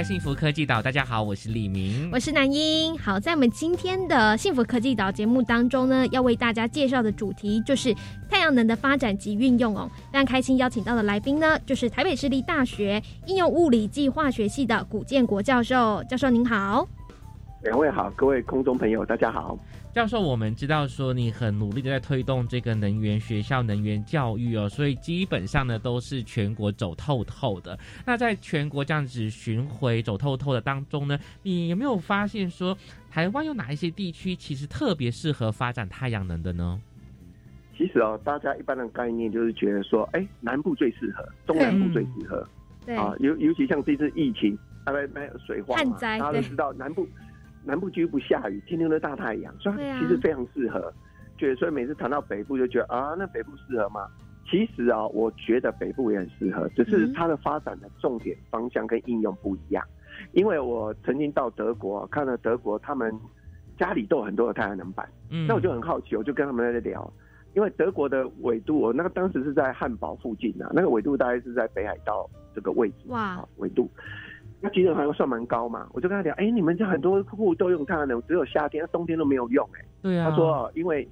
[0.00, 0.80] 来，幸福科技岛。
[0.80, 2.98] 大家好，我是李明，我是南英。
[2.98, 7.94] 好，在我们今天的幸福科技岛节目当中呢，要为大家介绍的主题就是
[8.30, 9.90] 太阳能的发展及运用哦。
[10.10, 16.02] 非常开心邀请到的来宾呢，就是台北市立大学应用物理暨化学系的古建国教授。
[16.04, 16.88] 教授您好，
[17.62, 19.58] 两位好，各位空中朋友大家好。
[19.92, 27.76] 教授，我们知道说你很努力的在推动这个能源学校能源教育哦，所以基本上呢都是全国走透透的。
[28.06, 32.76] 那在全国这样子巡回走透透的当中呢，你有没有发现说
[33.10, 36.80] 台湾有哪一些地区其实特别适合发展太阳能的呢？
[37.76, 42.46] 其实哦，大家一般的概念就是觉得说，哎，南部最适合，中南部最适合，
[42.86, 47.04] 对啊，尤尤其像这次疫情，大概没有水患嘛，大家都知道南部。
[47.70, 50.92] 南部几乎不下雨，天天都大太阳，所以其实非常适合。
[51.38, 54.08] 觉得所以每次谈到北部，就觉得啊，那北部适合吗？
[54.50, 59.84] 其实啊，我觉得北部也很适合，只是它的发展的重点方向跟应用不一样。
[60.32, 63.16] 因为我曾经到德国看了德国，他们
[63.78, 65.08] 家里都有很多的太阳能板，
[65.46, 67.10] 那我就很好奇，我就跟他们在聊。
[67.54, 73.88] 因为德国的纬度，我那个当时是在汉堡附近啊，那个纬度大概是在北海道这个位置哇，纬度。
[74.60, 80.28] 那其实还算蛮高嘛，我就跟他聊，哎，你们家很多客户都用太阳能，只有夏天，冬天都没有用，哎，对啊。
[80.30, 81.08] 他说，因为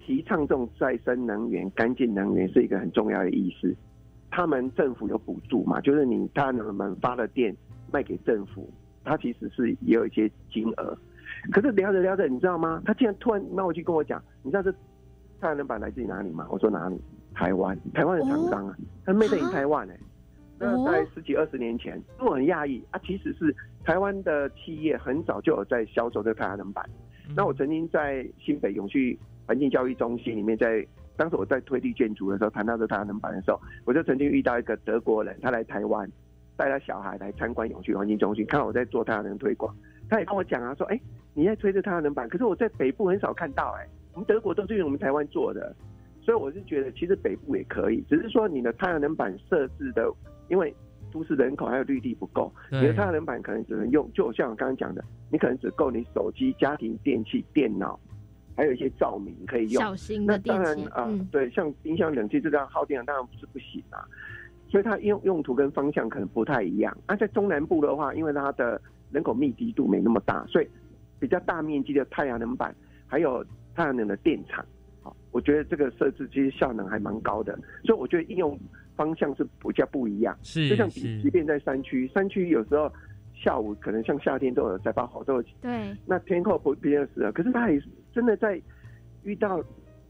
[0.00, 3.74] 提倡这种再生能源、干净能源是一个很重要的意思。
[4.30, 7.54] 他们政府有补助嘛，就是你太阳能们发的电
[7.92, 8.70] 卖给政府，
[9.04, 10.96] 它其实是也有一些金额。
[11.52, 12.82] 可是聊着聊着，你知道吗？
[12.86, 14.72] 他竟然突然冒过去跟我讲，你知道这
[15.40, 16.46] 太阳能板来自于哪里吗？
[16.50, 16.98] 我说哪里？
[17.34, 19.96] 台湾，台湾的厂商啊，他 made in 台湾哎。
[20.58, 26.84] 那在十几二十年前，我很讶异啊，其实是台湾的企业很早就有在销售这个太阳能板。
[27.36, 30.84] 那我曾经在新北永续环境教育中心里面，在
[31.16, 36.10] 当时我在推地建筑的时候，谈到这太阳能板的时候，我就曾经遇到一个德国人，他来台湾
[36.56, 39.72] 带他小孩来参观永续环境中心，看到我在做太阳能推广，
[40.08, 41.00] 他也跟我讲啊，说哎，
[41.34, 45.74] 你在推这太阳能板，可是我在北部很少看到，哎，我们德国都是用我们台湾做的，
[46.22, 50.10] 所以我是觉得其实北部也可以，只是说你的太阳能板设置的。
[50.48, 50.74] 因为
[51.10, 57.98] 都市人口还有绿地不够，你的太阳能板可能只能用，就像我刚刚讲的，你可能只够你手机、家庭电器、电脑，
[58.56, 59.82] 还有一些照明可以用。
[59.82, 64.04] 小型的那当然啊，对，像冰箱、冷气这样耗电，当然不是不行啊。
[64.70, 66.94] 所以它用用途跟方向可能不太一样。
[67.06, 68.78] 那在中南部的话，因为它的
[69.10, 70.68] 人口密集度没那么大，所以
[71.18, 72.74] 比较大面积的太阳能板，
[73.06, 73.42] 还有
[73.74, 74.62] 太阳能的电厂。
[75.02, 78.58] 好，我觉得这个设置其实效能还蛮高的，所以我觉得应用
[78.98, 80.36] 方向是比较不一样。
[80.42, 82.92] 是，就像即即便在山区，山区有时候
[83.34, 85.42] 下午可能像夏天都有在发好都有。
[85.62, 85.96] 对。
[86.04, 87.80] 那天候不比较适合，可是它也
[88.12, 88.60] 真的在
[89.22, 89.64] 遇到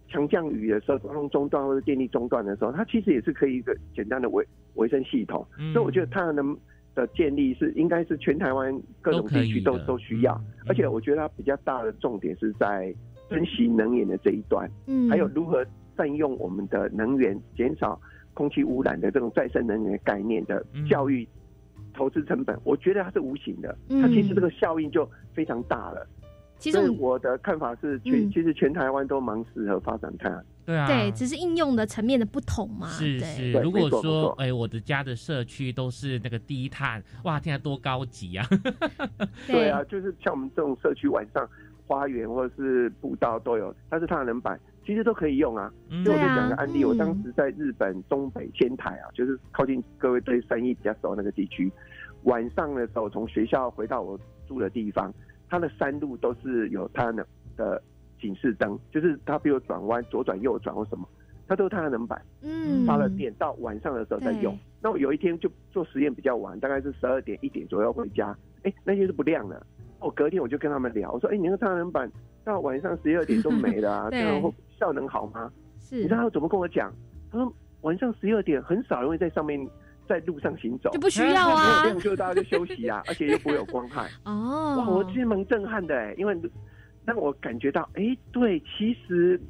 [0.08, 5.46] 强降雨的时候，交通中断或者电力中断的时候，它其实也是可以一个简单的维维生系统。
[5.72, 6.56] 所以我觉得太阳能
[6.94, 12.92] 的建立是应该是全台湾各种地区都都需要，而且我觉得它比较大的重点是在。
[13.30, 15.62] 珍惜能源的这一段，嗯，还有如何
[15.98, 18.00] 善用我们的能源，减少
[18.38, 21.26] 空气污染的这种再生能源概念的教育
[21.92, 26.06] 投资成本，我觉得它是无形的，它其实这个效应就非常大了。
[26.56, 30.44] 其实我的看法是，全其实全台湾都蛮适合发展太阳。
[30.64, 32.86] 对啊，对，只是应用的层面的不同嘛。
[32.86, 38.46] 是是，如果说哎，我的家的社区都是那个低碳，哇，天啊，多高级啊！
[39.48, 41.48] 对啊，就是像我们这种社区晚上。
[41.88, 45.70] 花园或者是步道都有，但是太阳能板其实都可以用啊。
[46.02, 51.70] 就我就讲个案例，我当时在日本东北仙台啊，就是靠近各位对生意比较熟那个地区，
[52.22, 55.12] 晚上的时候从学校回到我住的地方，
[55.46, 57.22] 它的山路都是有太阳能
[57.54, 57.82] 的
[58.18, 61.06] 警示灯，就是它比如转弯左转右转或什么，
[61.46, 64.58] 它都是太阳能板，嗯，发了电到晚上的时候再用。
[64.80, 69.66] 那我有一天就做实验比较晚，大概是十二点一点左右回家，哎，那些是不亮的。
[70.00, 72.08] 我隔天我就跟他们聊，我说：“哎，你那个太阳能板
[72.48, 76.92] 到晚上十二点 都没了，啊，这样会效能好吗？”是，你知道他怎么跟我讲？
[77.30, 79.60] 他说：“晚上十二点很少人会在上面
[80.08, 86.36] 在路上行走，就不需要啊，没有就大家就休息啊， 而且又不会有光害。”哦，哇，我其实蛮震撼的哎，因为
[87.04, 89.40] 让我感觉到，哎，对，其实。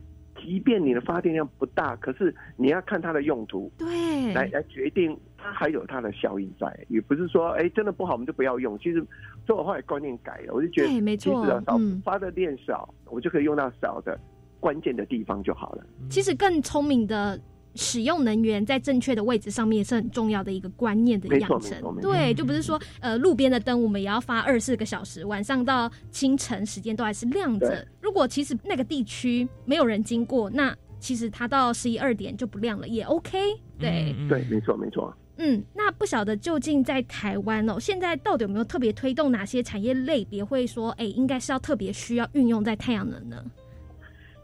[0.41, 8.79] 即便你的发电量不大，可是你要看它的用途，对，来来决定它还有它的效益在，也不是说哎真的不好我们就不要用。
[8.79, 9.05] 其实，
[9.47, 14.19] 所以我后来观念改了，我就觉得，没错，少发的电少，我就可以用到少的
[14.61, 15.85] 关键的地方就好了。
[16.09, 17.39] 其实更聪明的。
[17.75, 27.87] 使用能源在正确的位置上面是很重要的一个观念的养成，对，就不是说呃路边的灯我们也要发二十四个小时，晚上到清晨时间都还是亮着。
[28.01, 33.39] 如果其实那个地区没有人经过，那其实它到十一二点就不亮了，也 OK。
[33.79, 35.15] 对对，没错没错。
[35.37, 43.45] 嗯，那不晓得究竟在台湾哦，现在到底有没有特别推动哪些产业类别会说，哎，应该是要特别需要运用在太阳能呢？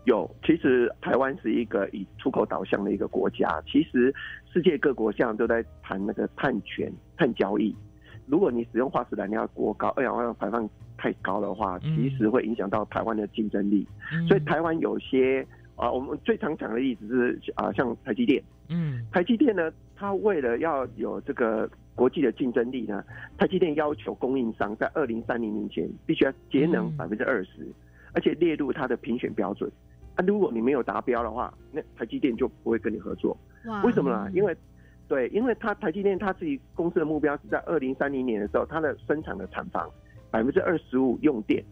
[0.04, 3.62] 有，其实台湾是一个以出口导向的一个国家。
[3.66, 4.14] 其实
[4.52, 7.74] 世界各国现在都在谈那个碳权、碳交易。
[8.26, 13.86] 如果你使用化石燃料过高，二氧化碳排放太高的话，其实会影响到台湾的竞争力。
[14.28, 18.42] 所以台湾有些啊，我们最常讲的例子是啊，像台积电。
[18.68, 23.04] 嗯，台积电呢，它为了要有这个国际的竞争力呢，
[23.36, 27.66] 台积电要求供应商在二零三零年前必须要节能百分之二十，
[28.14, 29.70] 而且列入它的评选标准。
[30.16, 33.37] 啊，如果你没有达标的话，那台积电就不会跟你合作。
[33.83, 34.31] 为什么呢？
[34.33, 34.57] 因为，
[35.09, 39.90] 对，因为它台积电它自己公司的目标是在二零三零年的时候，它的生产的厂房
[40.31, 41.64] 百分之二十五用电，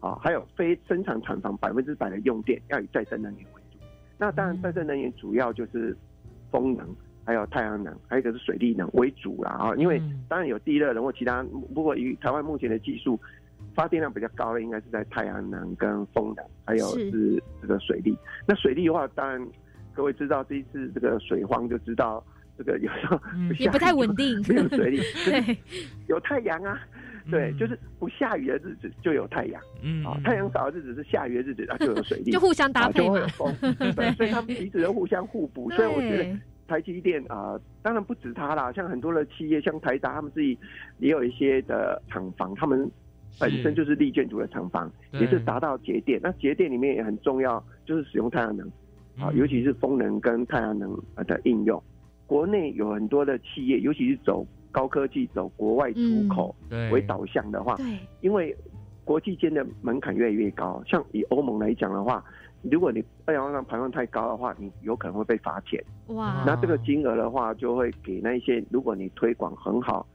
[0.00, 3.78] 啊，还有非生产厂房百分之百的用电要以再生能源为主。
[4.18, 5.96] 那当然，再生能源主要就是
[6.50, 6.86] 风能，
[7.24, 9.52] 还有太阳能，还有一个是水力能为主啦。
[9.52, 11.42] 啊，因为当然有地热能或其他，
[11.74, 13.18] 不过以台湾目前的技术。
[13.76, 17.40] 发电量比较高的应该是在太阳能跟风能，还有是。
[17.60, 18.16] 这个水利。
[18.46, 19.46] 那水利的话，当然
[19.92, 22.24] 各位知道这一次这个水荒就知道，
[22.56, 23.20] 这个有时候
[23.58, 25.58] 也不太稳定， 没有水利， 对，
[26.08, 26.80] 有太阳啊，
[27.30, 33.26] 对，就是不下雨的日子就有太阳，嗯，啊，太阳少的日子是下雨的日子，啊，就有水利，就互相搭配嘛，
[33.96, 40.56] 对，所以他们彼此都互相互补，所以我觉得台积电啊，当然不止它啦，像很多的企业，像台达他们自己
[40.98, 42.88] 也有一些的厂房，他们。
[43.38, 46.18] 本身就是立建筑的厂房，也是达到节电。
[46.22, 48.66] 那节电里面也很重要，就是使用太阳能，
[49.18, 50.96] 啊，尤其是风能跟太阳能
[51.26, 51.82] 的应用。
[52.26, 56.54] 国内有很多的企业，尤其是走高科技、走国外出口
[56.90, 57.76] 为导向的话，
[58.20, 58.56] 因为
[59.04, 60.82] 国际间的门槛越来越高。
[60.86, 62.24] 像以欧盟来讲的话，
[62.62, 65.82] 如果你二氧化碳排放太高的话，你有可能会被罚钱。
[66.08, 66.42] 哇！
[66.46, 70.06] 那这个金额的话，就会给那些如果你推广很好。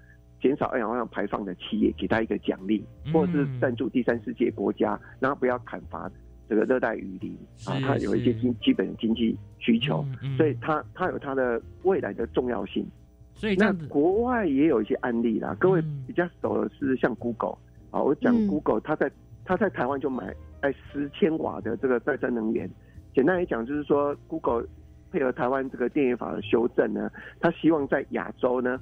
[0.41, 2.83] 减少二氧化碳排放的企业，给他一个奖励，
[3.13, 6.11] 或者是赞助第三世界国家，然后不要砍伐
[6.49, 10.03] 这个热带雨林啊，它有一些基基本的经济需求，
[10.35, 12.85] 所以它它有它的未来的重要性。
[13.35, 17.57] 所以那国外也有一些案例啦，各位比较熟的是像 Google
[17.91, 19.09] 啊，我讲 Google，它在
[19.45, 22.69] 它在台湾就买哎十千瓦的这个再生能源。
[23.13, 24.65] 简单来讲，就是说 Google
[25.11, 28.79] 配合台湾这个电源法的修正呢，它希望在亚洲呢。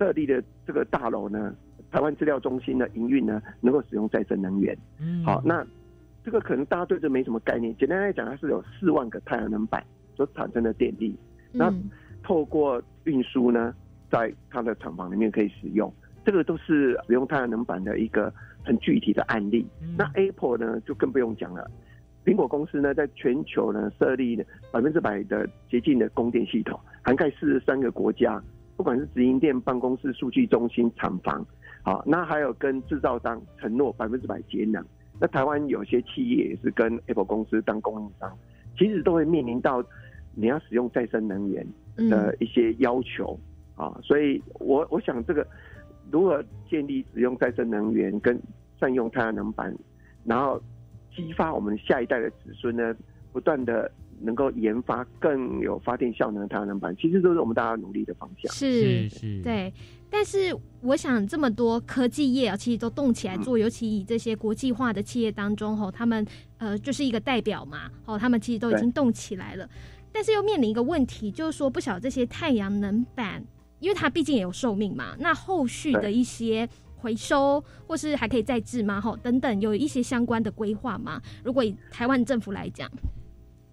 [0.00, 1.54] 设立的这个大楼呢，
[1.90, 4.74] 台湾资料中心的营运呢，能够使用再生能源。
[4.98, 5.62] 嗯，好，那
[6.24, 7.76] 这个可能大家对这没什么概念。
[7.76, 9.84] 简单来讲，它是有四万个太阳能板
[10.16, 11.14] 所产生的电力，
[11.52, 11.70] 那
[12.22, 13.74] 透过运输呢，
[14.10, 15.92] 在它的厂房里面可以使用。
[16.24, 18.32] 这个都是使用太阳能板的一个
[18.64, 19.66] 很具体的案例。
[19.98, 21.70] 那 Apple 呢，就更不用讲了。
[22.24, 24.36] 苹果公司呢，在全球呢设立
[24.70, 28.40] 百分之百的洁净的供电系统，涵盖四十三个国家，
[28.80, 31.46] 不管是直营店、办公室、数据中心、厂房，
[31.82, 34.82] 好，那还有跟制造商承诺百分之百节能。
[35.20, 38.34] 那台湾有些企业也是跟 Apple 公司当供应商，
[38.78, 39.84] 其实都会面临到
[40.34, 41.66] 你要使用再生能源
[42.08, 43.38] 的一些要求
[43.74, 44.00] 啊。
[44.02, 45.46] 所以我我想这个
[46.10, 48.40] 如何建立使用再生能源跟
[48.80, 49.76] 善用太阳能板，
[50.24, 50.58] 然后。
[51.12, 52.94] 激发我们下一代的子孙呢，
[53.32, 53.90] 不断的
[54.20, 58.52] 能够研发更有发电效能的太阳能板，其实都是我们大家努力的方向。
[58.52, 59.72] 是是，对。
[60.08, 66.26] 但是我想，这么多科技业啊，其实都动起来做，尤其以这些国际化的企业当中，吼，他们
[66.58, 69.68] 呃就是一个代表嘛，吼，他们其实都已经动起来了。
[70.12, 73.44] 但是又面临一个问题，就是说，不晓得这些太阳能板，
[73.78, 76.68] 因为它毕竟也有寿命嘛，那后续的一些。
[77.02, 79.00] 回收或是还可以再制吗？
[79.00, 81.18] 吼，等等，有一些相关的规划吗？
[81.42, 82.86] 如果以台湾政府来讲，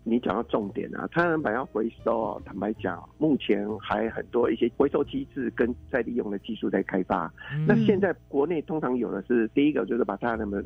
[0.09, 7.31] 你讲到重点啊，太阳能板要回收，坦白讲，目前还很多一些回收机制跟再利用的技术在开发。
[7.67, 10.63] 那现在国内通常有的是第一个就是把太阳能的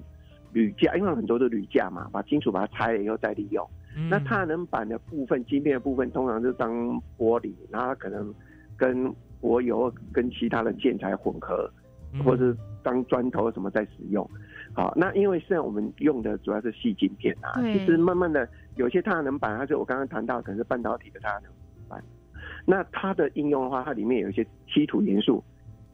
[0.54, 3.68] 铝架，因为很多的铝架嘛，把金属把它拆了以后再利用。
[4.10, 6.72] 那太阳能板的部分晶片的部分，通常就当
[7.18, 8.34] 玻璃，然后可能
[8.78, 11.70] 跟柏油跟其他的建材混合。
[12.26, 14.30] 或者是当砖头什么在使用，
[14.74, 21.52] 好，那因为现在我们用的主要是细晶片啊，其实慢慢的有些太阳能板，它是我刚刚谈到可能是半导体的太阳能
[21.90, 22.04] 板，
[22.66, 25.44] 那它的应用的话，它里面有一些稀土元素，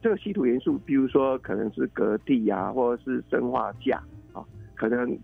[0.00, 3.96] 这个稀土元素，比如说可能是镉地啊，或者是砷化镓
[4.32, 5.18] 啊，可能。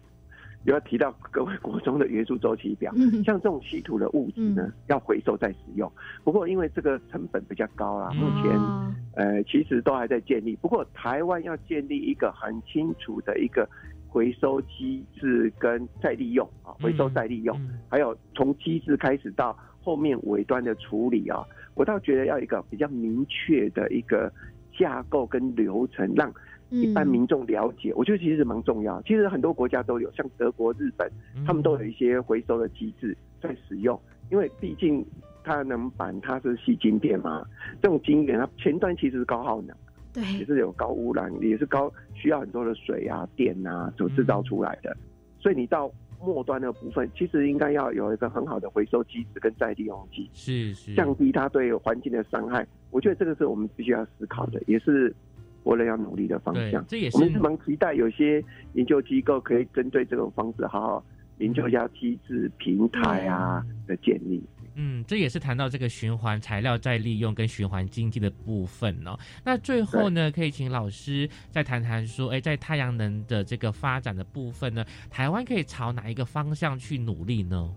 [0.73, 2.93] 要提到各位国中的元素周期表，
[3.25, 5.91] 像这种稀土的物质呢，要回收再使用。
[6.23, 8.59] 不过因为这个成本比较高啦，目前
[9.15, 10.57] 呃其实都还在建立。
[10.57, 13.69] 不过台湾要建立一个很清楚的一个
[14.09, 17.55] 回收机制跟再利用啊，回收再利用，
[17.91, 21.45] 还有从机制开始到后面尾端的处理啊，
[21.75, 24.33] 我倒觉得要一个比较明确的一个
[24.79, 26.33] 架构跟流程，让。
[26.71, 29.01] 一般民众了解，我觉得其实蛮重要。
[29.03, 31.09] 其实很多国家都有，像德国、日本，
[31.47, 34.01] 他们都有一些回收的机制在使用。
[34.31, 35.05] 因为毕竟
[35.45, 37.47] 太阳能板它是细晶片嘛，
[37.81, 39.77] 这种晶圆它前端其实是高耗能，
[40.13, 44.97] 对，也是有高污染，也是高需要很多的水啊、电啊所制造出来的。
[45.39, 45.89] 所以你到
[46.21, 52.67] 末端的部分，其实应该要有一个很好的回收机制跟再利用机，是是，降低它对环境的伤害。
[52.91, 55.15] 我觉得这个是我们必须要思考的，也是。
[55.65, 58.45] 国人要努力的方向，这也是我们是蛮期待有些
[58.75, 61.05] 研究机构可以针对这种方式好好
[61.39, 64.41] 研究一下机制平台啊的建立。
[64.77, 69.17] 嗯，这也是谈到这个循环材料再利用跟循环经济的部分哦。
[69.45, 77.73] 那最后呢，可以请老师再谈谈说，哎，在太阳能的这个发展的部分呢，台湾可以朝哪一个方向去努力呢？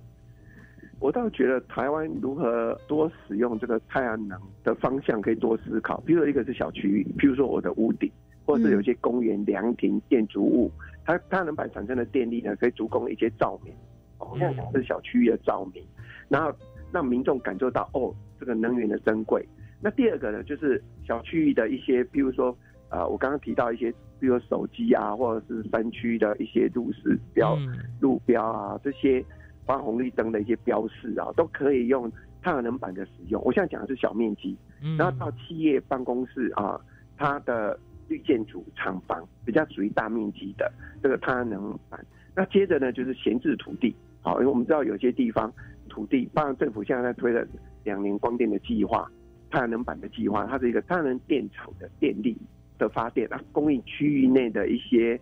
[1.00, 6.02] 我倒觉得台湾如何多使用这个太阳能的方向可以多思考。
[6.02, 8.12] 比如说一个是小区域，譬如说我的屋顶，
[8.46, 10.72] 或者是有些公园、凉亭、建筑物，
[11.06, 13.72] 它太阳能板产生的电力呢，可以足供一些照明。
[14.18, 15.84] 哦，这样讲是小区域的照明，
[16.30, 16.52] 然后
[16.92, 19.48] 让民众感受到哦，这个能源的珍贵。
[19.80, 22.58] 那第二个呢，就是小区域的一些，比如说
[22.90, 27.56] 呃，我刚刚提到一些，比如手机啊，或者是山区的一些路示标、
[28.02, 29.24] 路标啊这些。
[29.68, 32.10] 发红绿灯的一些标示啊，都可以用
[32.42, 33.40] 太阳能板的使用。
[33.44, 34.58] 我现在讲的是小面积，
[34.98, 36.80] 然后到企业办公室啊，
[37.18, 40.72] 它的绿建筑厂房比较属于大面积的
[41.04, 42.04] 这个太阳能板。
[42.34, 45.52] 那接着呢，就是闲置土地，好，因为我们知道有些地方
[45.90, 47.46] 土地，当然政府现在在推的
[47.84, 49.12] 两年光电的计划，
[49.52, 52.38] 太阳能板的计划，它是一个太阳能电厂的电力
[52.78, 55.20] 的发电啊，供应区域内的一些。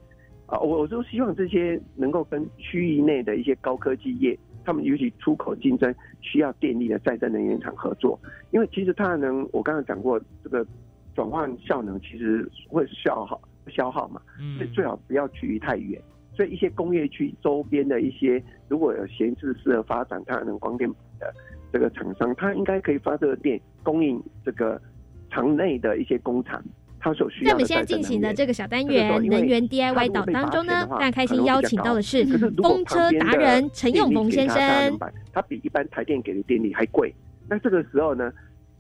[0.48, 8.20] 啊，我我就希望这些能够跟区域内的一些高科技业，他们尤其出口竞争需要电力的再生能源厂合作，
[8.52, 10.66] 因为其实它能，我刚刚讲过，这个
[11.16, 14.22] 转换效能其实会消耗消耗嘛，
[14.58, 16.00] 所以最好不要距离太远，
[16.36, 20.88] 所以一些工业区周边的一些如果有闲置适合发展太阳能光电
[21.20, 21.34] 的
[21.74, 24.80] 这个厂商，它应该可以发这个电供应这个
[25.32, 26.64] 厂内的一一些工厂。
[27.14, 32.26] 在我们现在进行的这个小单元能源 DIY 岛当中呢，非常开心邀请到的是
[32.64, 34.98] 风车达人陈永峰先生。
[35.32, 37.14] 他比一般台电给的电力还贵，
[37.48, 38.32] 那这个时候呢，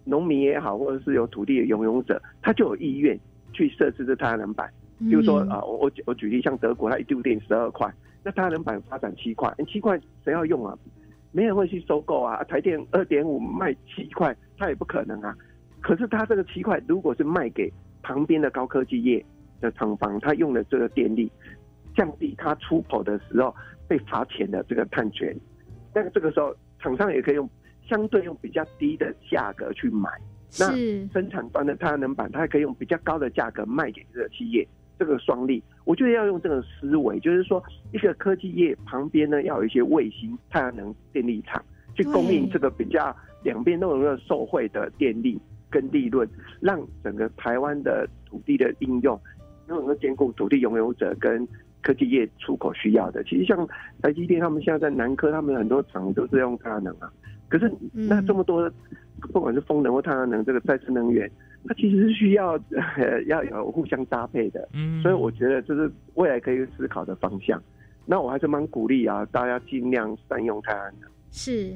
[0.03, 3.19] 农民也好，或者是有土地的拥有者，他就有意愿
[3.53, 4.67] 去设置这太阳能板。
[4.97, 10.75] 比如说啊，我我我举例，像德国，它一度电十二块，那太阳能板发展七块，七块谁要用啊？
[11.31, 12.41] 没人会去收购啊。
[12.45, 15.35] 台电二点五卖七块，他也不可能啊。
[15.81, 17.71] 可是他这个七块，如果是卖给
[18.05, 19.25] 旁边的高科技业
[19.59, 21.31] 的厂房，它用了这个电力，
[21.95, 23.53] 降低它出口的时候
[23.87, 25.35] 被罚钱的这个碳权，
[25.91, 27.49] 那这个时候厂商也可以用
[27.89, 30.07] 相对用比较低的价格去买。
[30.59, 30.69] 那
[31.11, 34.67] 生产端的太阳能板，它还可以用比较高的价格卖给这个企业。
[34.97, 41.61] 这个双利，我觉得要用这个思维，就是说，一个科技业旁边呢，要有一些卫星太阳能电力厂，
[41.95, 45.37] 去供应这个比较两边都能够受惠的电力
[45.75, 46.25] 跟利润，
[46.61, 49.19] 让整个台湾的土地的应用
[49.67, 51.45] 能够兼顾土地拥有者跟
[51.81, 53.21] 科技业出口需要的。
[53.25, 53.67] 其实像
[54.01, 57.11] 台积电他们现在在南科，他们很多厂都是用太阳能啊，
[57.49, 58.71] 可是那这么多，
[59.33, 61.29] 不管是风能或太阳能，这个再生能源。
[61.67, 62.57] 它其实是需要
[63.27, 67.61] 要有互相搭配的，嗯，所以我觉得这是未来可以思考的方向。
[68.05, 71.09] 那我还是蛮鼓励啊，大家尽量善用太阳能。
[71.31, 71.75] 是，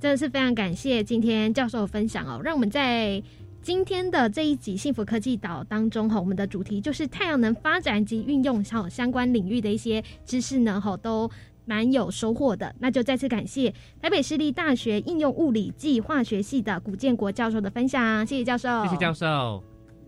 [0.00, 3.22] 真的是非常感谢今天教授的分享哦，让我们在
[3.62, 11.30] 今天的这一集幸福科技岛当中哈，我们的主题就是太阳能发展及运用相相关领域的一些知识呢哈都。
[11.68, 19.60] 蛮有收获的，那就再次感谢台北市立大学应用物理暨化学系的古建国教授的分享，谢谢教授，谢谢教授，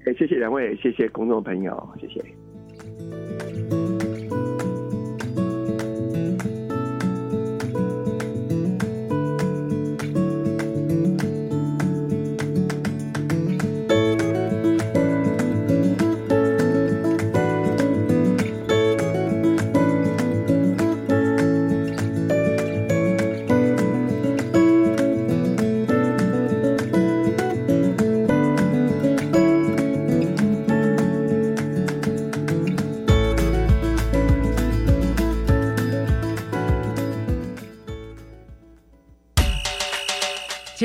[0.06, 2.24] 哎，谢谢两位，谢谢公众朋友，谢谢。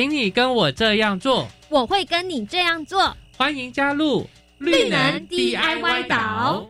[0.03, 3.15] 请你跟我这样做，我会跟你这样做。
[3.37, 4.27] 欢迎加入
[4.57, 6.69] 绿能 DIY 岛。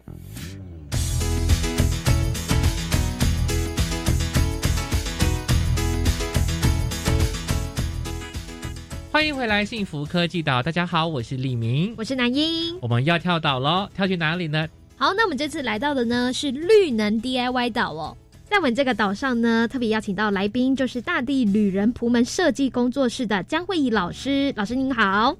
[9.12, 10.62] 欢迎回来，幸福科技岛。
[10.62, 12.78] 大家好，我是李明，我是南英。
[12.82, 14.68] 我们要跳岛喽，跳去哪里呢？
[14.96, 18.16] 好，那我们这次来到的呢是绿能 DIY 岛哦。
[18.54, 24.54] 在我们这个岛上呢，特别邀请到来宾，就是大地旅人仆门设计工作室的江慧仪老师。
[24.56, 25.36] 老师您好，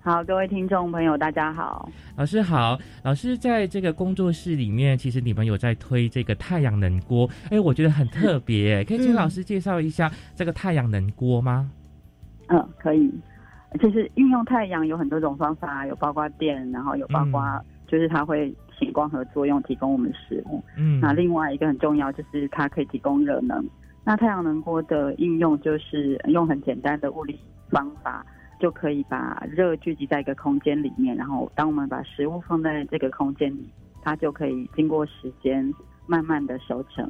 [0.00, 1.86] 好，各位听众朋友，大家好。
[2.16, 11.70] 老师好，老师在这个工作室里面，其实你们有在推这个太阳能锅，哎，我觉得很特别，可以请老师介绍一下这个太阳能锅吗？
[12.48, 13.12] 嗯，可以。
[13.78, 17.42] 就是运用太阳有很多种方法，有包括电，然后有包括
[17.86, 18.50] 就是它会。
[18.78, 23.64] 起光合作用提供我们食物，嗯，那另外一个很重要就是它可以提供热能。
[24.04, 28.24] 那太阳能锅的应用就是用很简单的物理方法，
[28.60, 33.68] 就可以把热聚集在一个空间里面，然后当我们把食物放在这个空间里，
[34.02, 35.74] 它就可以经过时间
[36.06, 37.04] 慢慢的熟成，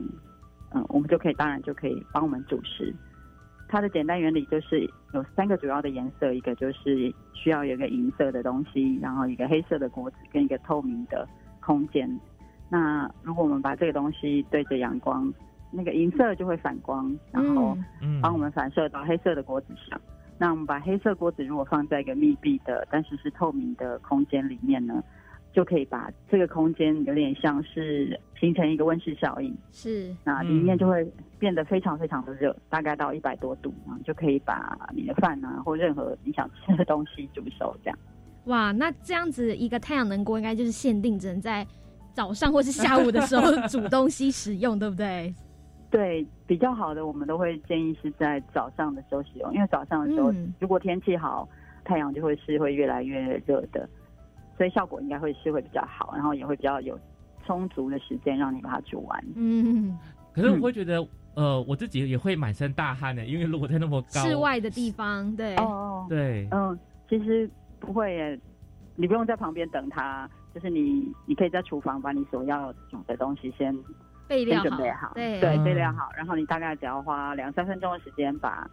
[0.72, 2.94] 嗯，我们就可以当然就可以帮我们煮食。
[3.68, 11.28] 它的简单原理就是有三个主要的颜色，一个就是需要有一个银色的东西，然后一个黑色的锅子跟一个透明的。
[11.66, 12.08] 空间，
[12.68, 15.32] 那如果我们把这个东西对着阳光，
[15.72, 17.76] 那个银色就会反光，然后
[18.22, 20.00] 帮我们反射到黑色的锅子上。
[20.38, 25.02] 那我们把黑色锅子如果放在一个密闭的，但是是透明的空间里面呢，
[25.52, 29.52] 就可以把这个空间有点像是形成一个温室效应。
[29.72, 31.04] 是，那里面就会
[31.40, 37.98] 变得非常非常的热，大概到一百多度啊，就可以把你的饭啊或任何你想吃的东西煮熟这样。
[38.46, 41.66] 哇，那这样子一个太阳能锅应该就是限定只能在
[42.14, 45.34] 早上或是下午的时候煮东西使用，对不对？
[45.90, 51.48] 对，比较好的我们都会建议是在早上的时候使用，因为早上的时候如果天气好，
[51.84, 53.88] 太阳就会是会越来越热的，
[54.56, 56.98] 所以效果应该会是会比较好，然后也会比较有
[57.44, 59.24] 充足的时间让你把它煮完。
[59.34, 59.96] 嗯，
[60.32, 66.78] 可是我会觉得，呃，我自己也会满身大汗的，因为如果在那么高室外的地方，对，哦，对，嗯，
[67.08, 67.50] 其实。
[67.86, 68.40] 不会耶，
[68.96, 73.72] 你不用在旁边等他，就是你，你可以在厨房把你所要煮的东西先
[74.26, 74.60] 备料
[75.00, 78.68] 好，对，备料好，然后你大概只要花两三分钟的时间把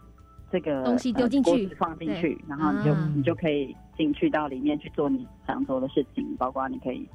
[0.51, 7.07] 这个东西丢进去，放进去，然后你就你就可以进去到里面去做你想做的事情，包括你可以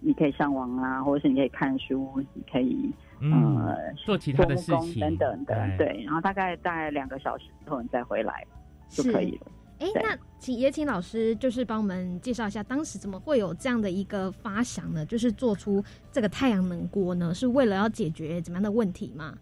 [0.00, 5.44] 你可以上网啊，或者是你可以看书，你可以呃做其他的事情等等。
[5.44, 8.44] 的，对，然后大概大概两个小时之后你再回来
[8.88, 9.46] 就可以了。
[9.78, 15.04] 哎，那请也请老师就是帮我们介绍一下，当时怎么会有这样的一个发想呢？
[15.04, 19.34] 就是做出这个太阳能锅呢，是为了要解决怎么样的问题吗？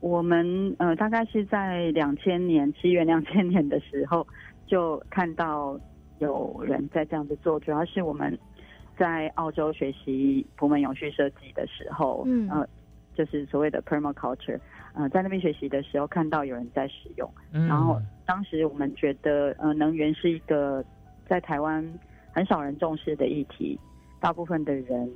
[0.00, 4.26] 我们呃，大概是在两千年七月两千年的时候，
[4.66, 5.78] 就看到
[6.18, 8.36] 有人在这样子做，主要是我们
[8.98, 12.68] 在澳洲学习普门永续设计的时候，嗯，呃，
[13.14, 14.58] 就是所谓的 permaculture。
[14.94, 20.84] 呃，在那边学习的时候，看到有人在使用，嗯然后当时我们觉得，呃，能源是一个
[21.26, 21.84] 在台湾
[22.32, 23.78] 很少人重视的议题，
[24.20, 25.10] 大部分的人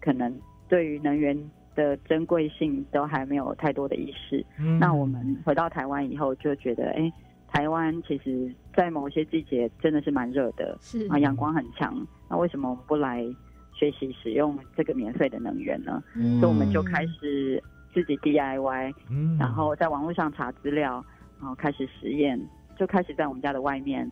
[0.00, 0.32] 可能
[0.68, 1.36] 对于能源
[1.74, 4.44] 的珍贵性都还没有太多的意识。
[4.78, 7.12] 那我们回到台湾以后，就觉得，哎，
[7.48, 12.06] 台湾其实在某些季节真的是蛮热的，是啊，阳光很强。
[12.28, 13.24] 那为什么我们不来
[13.72, 16.02] 学习使用这个免费的能源呢？
[16.40, 17.62] 所以我们就开始。
[17.92, 21.04] 自己 DIY，嗯，然后在网络上查资料，
[21.40, 22.38] 然后开始实验，
[22.76, 24.10] 就开始在我们家的外面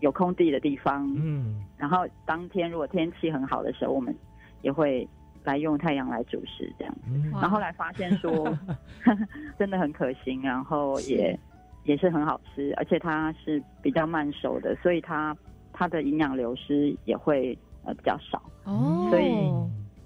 [0.00, 4.14] 有空地的地方，嗯，然后当天如果天气很好的时候，我们
[4.62, 5.08] 也会
[5.44, 6.94] 来用太阳来煮食这样，
[7.32, 8.30] 然后后来发现说
[9.58, 11.38] 真的很可行，然后也
[11.84, 15.36] 也是很好吃，而且它是比较慢熟的，所以它
[15.72, 19.48] 它的营养流失也会呃比较少哦，所以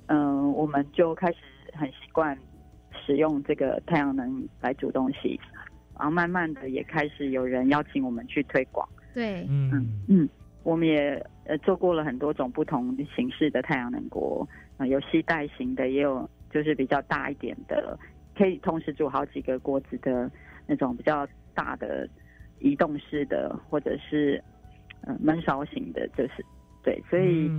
[0.09, 1.39] 嗯，我们就开始
[1.73, 2.37] 很习惯。
[3.07, 5.41] 使用这个太阳能来煮东西，
[5.99, 8.89] 然后慢慢的也开始有人邀请我们去推广。
[9.13, 10.29] 对，嗯嗯，
[10.63, 14.47] 我们也呃做过了很多种不同形式的太阳能锅，
[14.77, 17.99] 啊，有吸带型的，也有就是比较大一点的，
[18.37, 20.31] 可以同时煮好几个锅子的
[20.67, 22.09] 那种比较大的
[22.61, 24.43] 移动式的，或者是
[25.03, 26.45] 呃焖烧型的，就是
[26.85, 27.51] 对，所以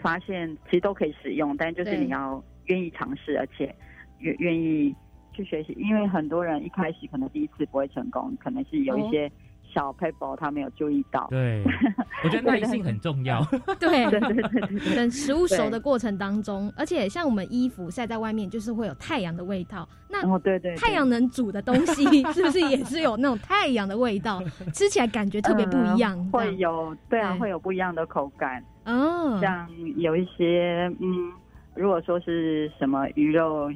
[0.00, 3.74] 发现其实都可以使用，但就是你要愿意尝试，而且。
[4.20, 4.96] 愿愿意
[5.36, 9.30] 去学习，因为很多人一开始可能第一次不会成功，可能是有一些
[9.62, 11.26] 小 paper 他没有注意到。
[11.28, 11.62] 对，
[12.24, 13.44] 我觉得耐心很重要。
[13.78, 14.42] 对对对
[14.78, 19.86] 对，等食物熟的过程当中，而且像我们衣服晒在外面，就是会有太阳的味道。
[20.08, 24.40] 那哦对对，太阳能煮的东西 是不是也是有那种太阳的味道？
[24.72, 26.18] 吃起来感觉特别不一样。
[26.30, 28.64] 会有对啊，会有不一样的口感。
[28.86, 31.32] 哦，像有一些嗯，
[31.74, 33.70] 如果说是什么鱼肉。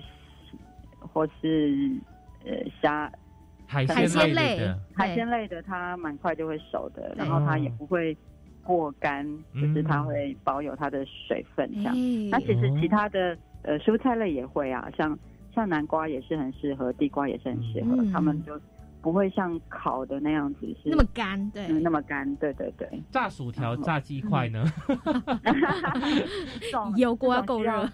[1.13, 1.91] 或是
[2.45, 3.11] 呃虾
[3.67, 4.79] 海鲜类的。
[4.95, 5.47] 海鲜类。
[5.49, 8.17] 的，它蛮快就会熟的，然后它也不会
[8.63, 11.95] 过干，就是它会保有它的水分这样。
[12.31, 15.19] 那其实其他的呃蔬菜类也会啊，像
[15.55, 18.61] 像南瓜也是很适合，地瓜也是很适合，他们就。
[19.03, 22.89] 不会像烤的那样子是那么干，对，那么干，对对对。
[23.11, 24.65] 炸薯条、炸鸡块呢？
[26.97, 27.89] 油锅要够热，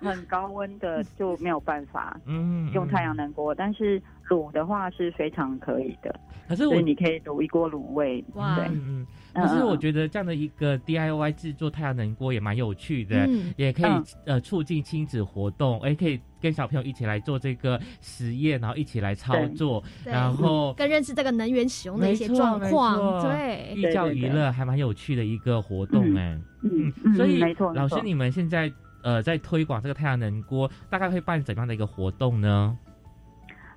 [0.00, 2.18] 很高温的就没有办法。
[2.26, 6.14] 嗯，用太阳能锅，但是卤的话是非常可以的。
[6.48, 9.06] 可是我你可以卤一锅卤味，哇，嗯嗯。
[9.34, 13.90] 可是我觉得这样的一个 DIY 制作太阳能锅也蛮有趣的，也可以
[14.24, 26.38] 呃促进亲子活动，也可以跟小朋友一起来做这个实验，然后一起来操作，然后 更认识这个能源使用的一些状况，对，寓教于乐，还蛮有趣的一个活动哎。
[26.62, 27.42] 嗯，所以
[27.74, 28.72] 老师你们现在
[29.02, 32.78] 呃在推广这个太阳能锅，大概会办怎样的一个活动呢？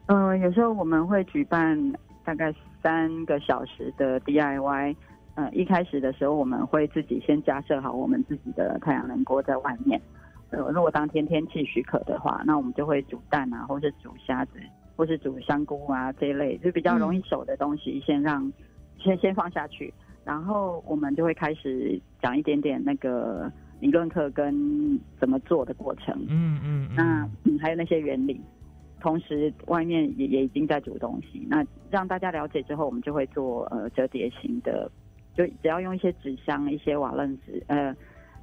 [0.09, 1.77] 呃，有时候我们会举办
[2.25, 2.51] 大概
[2.81, 4.95] 三个小时的 DIY。
[5.35, 10.01] 嗯，一开始的时候我们会自己先架设好我们自己的太阳能锅在外面。
[10.49, 14.53] 呃，如果当天天气许可的话，那我们就会煮蛋啊，或是煮虾子，
[14.95, 18.51] 或是煮香菇啊这一类，就比较容易熟的东西，先让
[18.97, 19.93] 先先放下去。
[20.25, 23.49] 然后我们就会开始讲一点点那个
[23.79, 26.15] 理论课跟怎么做的过程。
[26.27, 26.89] 嗯嗯。
[26.95, 28.41] 那嗯还有那些原理，
[28.99, 31.45] 同时外面也也已经在煮东西。
[31.49, 34.91] 那让大家了解之后，我们就会做呃折叠型的。
[35.35, 37.95] 就只要用一些纸箱、一些瓦楞纸、呃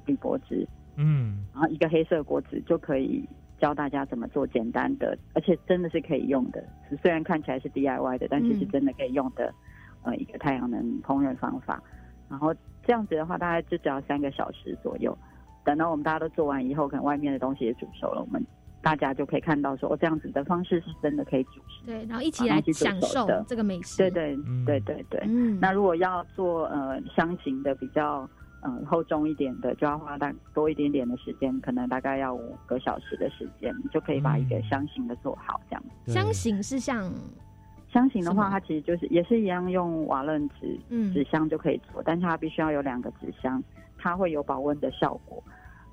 [0.07, 3.23] 铝箔纸，嗯，然后一个黑色锅子就可以
[3.59, 6.63] 教大家怎么做简单的，而且真的是可以用的。
[7.03, 9.53] 虽然看起来是 DIY 的，但其实真的可以用的，
[10.01, 11.83] 呃，一个太阳能烹饪方法。
[12.29, 12.51] 然后
[12.83, 15.15] 这样子的话，大概就只要三个小时左右。
[15.63, 18.43] 等到我们大家都做完以后，可能外面的东西也煮熟了，我们。
[18.81, 25.21] 大家就可以看到，说哦，这样子的方式是真的可以煮食，对，然后一起来享受这个美食，对对对对对。
[25.25, 28.29] 嗯，那如果要做呃箱型的比较
[28.61, 35.59] 嗯厚重一点的，就要花大多一点点的时间，可能大概要五个小时的时间，就可以把一个箱型的做好。
[35.69, 37.11] 这样，箱型是像
[37.91, 40.79] 箱型的话，它其实就是也是一样用瓦楞纸
[41.13, 43.61] 纸箱就可以做，但是它必须要有两个纸箱，
[43.97, 45.43] 它会有保温的效果，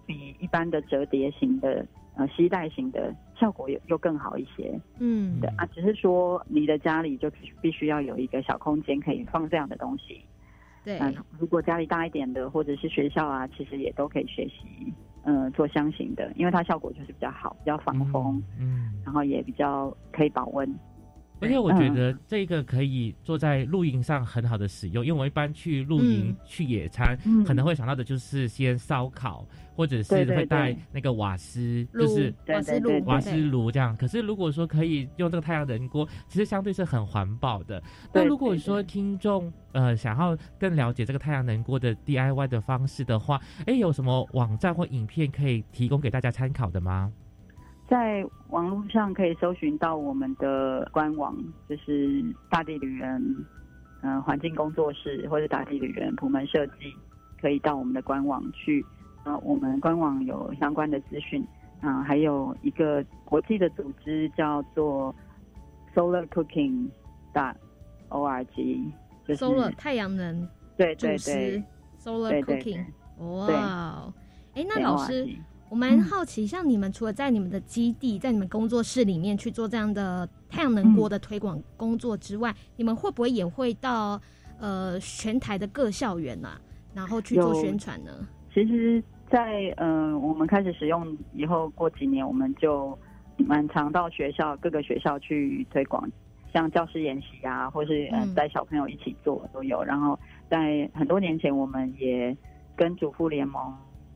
[0.06, 1.84] 比一般的折叠型的。
[2.16, 7.28] 呃，吸带型的效果又又更好一些，嗯，对啊，只是说你的家里就
[7.60, 10.24] 必须要有一个小空间可以放这样的东西，
[10.84, 10.98] 对，
[11.38, 14.92] 如果家里大一点的，或者是学校啊，其实也都可以学习，
[15.24, 20.72] 嗯，做箱型的，因为它效果就是比较好，比较防风，嗯，然后也比较可以保温。
[21.44, 33.96] 而且我觉得这个可以做在露营上很好的使用，因为我一般去露营去野餐，可能会想到的就是先烧烤，或者是会带那个瓦斯，就是瓦斯炉瓦斯炉这样。
[33.96, 37.82] 可是如果说可以用这个太阳能锅，其实相对是很环保的。
[38.12, 47.12] 那如果说听众呃想要更了解这个太阳能锅的 DIY 的方式的话，哎，有什么网站或影片可以提供给大家参考的吗？
[47.94, 51.32] 在网络上可以搜寻到我们的官网，
[51.68, 53.46] 就是大地旅人，
[54.00, 56.92] 嗯，环境工作室或者大地旅人普门设计，
[57.40, 58.84] 可以到我们的官网去。
[59.22, 61.46] 呃，我们官网有相关的资讯，
[61.82, 65.14] 啊，还有一个国际的组织叫做
[65.94, 66.88] Solar Cooking
[67.32, 67.54] 大
[68.08, 68.90] O R G，
[69.24, 69.44] 就是。
[69.44, 71.62] Solar 太阳能对对对。
[72.00, 72.84] Solar Cooking，
[73.18, 74.12] 哇，
[74.54, 75.28] 哎，那老师。
[75.74, 84.20] 我蛮好奇，像你们除了在你们的基地、在你们工作室里面去做这样的太阳能锅的推广工作之外，你们会不会也会到
[84.60, 86.60] 呃全台的各校园啊，
[86.94, 88.12] 然后去做宣传呢？
[88.54, 92.96] 其实，在嗯我们开始使用以后，过几年我们就
[93.36, 96.08] 蛮常到学校各个学校去推广，
[96.52, 99.82] 像教师研习啊，或是嗯带小朋友一起做都有。
[99.82, 100.16] 然后
[100.48, 102.36] 在很多年前，我们也
[102.76, 103.60] 跟主妇联盟。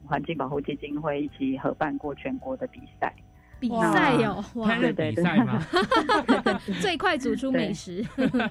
[0.08, 3.14] 环境保护基金会一起合办过全国的比赛，
[3.60, 4.42] 比赛哟，
[4.80, 8.04] 对对 对，最快煮出美食，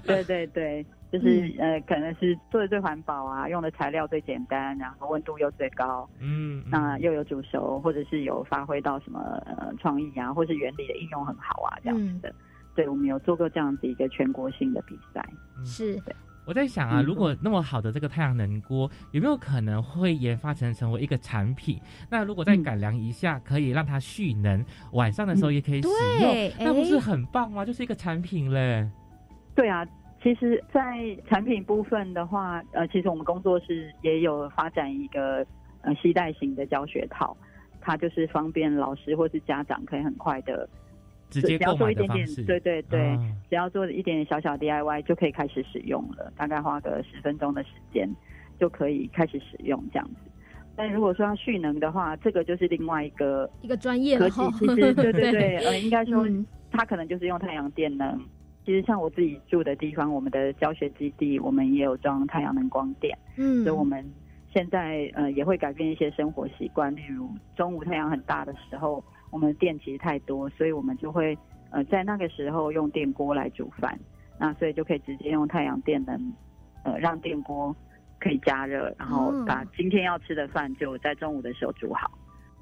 [0.03, 12.20] 对对对，就是呃，可能是做的最环保啊，用的材料最简单，然后温度又最高，嗯，那又有煮熟，或者是有发挥到什么呃创意啊，或是原理的应用很好啊，这样子。
[12.20, 12.36] 的，
[12.76, 15.26] 对我们有做过这样子一个全国性的比赛，
[15.66, 15.99] 是。
[16.48, 21.78] 我在想啊，如果那么好的这个太阳能锅，有没有可能会研发成成为一个产品？
[22.10, 25.89] 那如果再改良一下，可以让它蓄能，晚上的时候也可以使
[26.22, 27.66] 用，那不是很棒吗？
[27.66, 28.89] 就是一个产品嘞。
[29.54, 29.86] 对啊，
[30.24, 30.82] 其实，在
[31.28, 35.45] 产品部分的话，呃，其实我们工作室也有发展一个
[35.82, 37.36] 呃携带型的教学套，
[37.82, 40.68] 它就是方便老师或是家长可以很快的。
[41.30, 43.17] 直接要做一点点，对对对，
[43.49, 48.09] 只要做一点点小小 DIY 就可以开始使用了，大概花个十分钟的时间
[48.59, 50.32] 就可以开始使用这样子。
[50.75, 54.30] 但如果说要蓄能的话，这个就是另外一个一个专业了。
[54.30, 56.25] 其实对 对对，呃，应该说
[56.71, 58.19] 它可能就是用太阳电能。
[58.65, 63.17] 其实像我自己住的地方，我们的教学基地，我们也有装太阳能光电。
[63.38, 64.05] 嗯，所以我们
[64.53, 69.03] 现在呃也会改变一些生活习惯，例如中午太阳很大的时候。
[69.30, 71.38] 我们的电其实太多，所以我们就会
[71.71, 73.99] 呃在那个时候用电锅来煮饭，
[74.39, 76.34] 那所以就可以直接用太阳电能
[76.84, 77.75] 呃让电锅
[78.19, 82.11] 可以加热，然后把今天要吃的饭就在中午的时候煮好。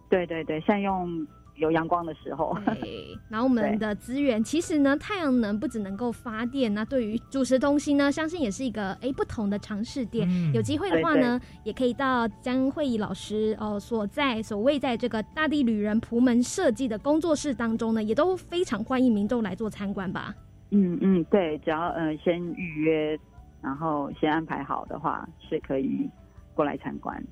[0.09, 1.25] 对对对，善用。
[1.55, 3.17] 有阳光的时候，对。
[3.29, 10.29] 然后我们的资源其实呢，太阳能不只能够发电，那对于主食东西呢，相信也是一个哎不同的尝试点。
[10.53, 20.33] 有机会的话呢，也可以到江慧仪老师哦所在所谓在这个大地旅人蒲门设计的工作室当中呢，也都非常欢迎民众来做参观吧。
[20.71, 23.17] 嗯嗯，对，只要呃先预约，
[23.61, 26.09] 然后先安排好的话，是可以
[26.53, 27.23] 过来参观。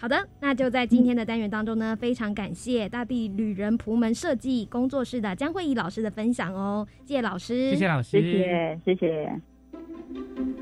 [0.00, 10.59] 好的，那就在今天的单元当中呢，非常感谢大地旅人仆门设计工作室的江慧仪老师的分享哦，谢谢老师，谢谢老师，谢谢，谢谢。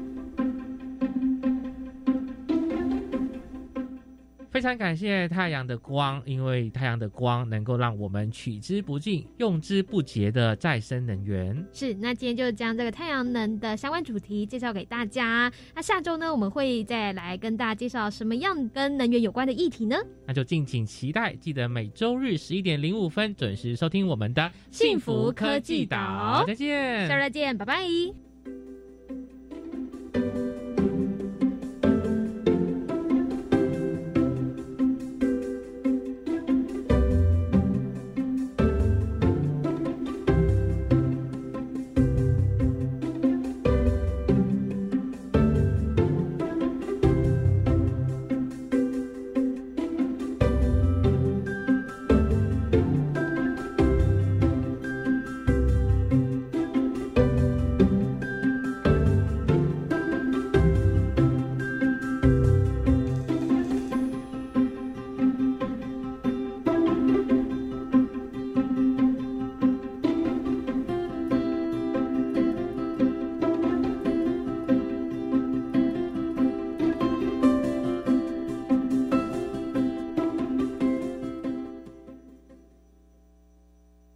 [4.59, 11.65] 非常感谢太阳的光，因为太阳的光能够让我们取之不尽、用之不竭的再生能源。
[11.73, 15.49] 是，那今天就将这个太阳能的相关主题介绍给大家。
[15.77, 19.97] 那下周呢，我们会再来跟大家介绍什么样跟能源有关的议题呢？
[20.27, 26.43] 那就敬请期待，记得每周日十一点零五分准时收听我们的幸福科技岛。
[26.49, 28.28] 再见，下周再见，拜拜。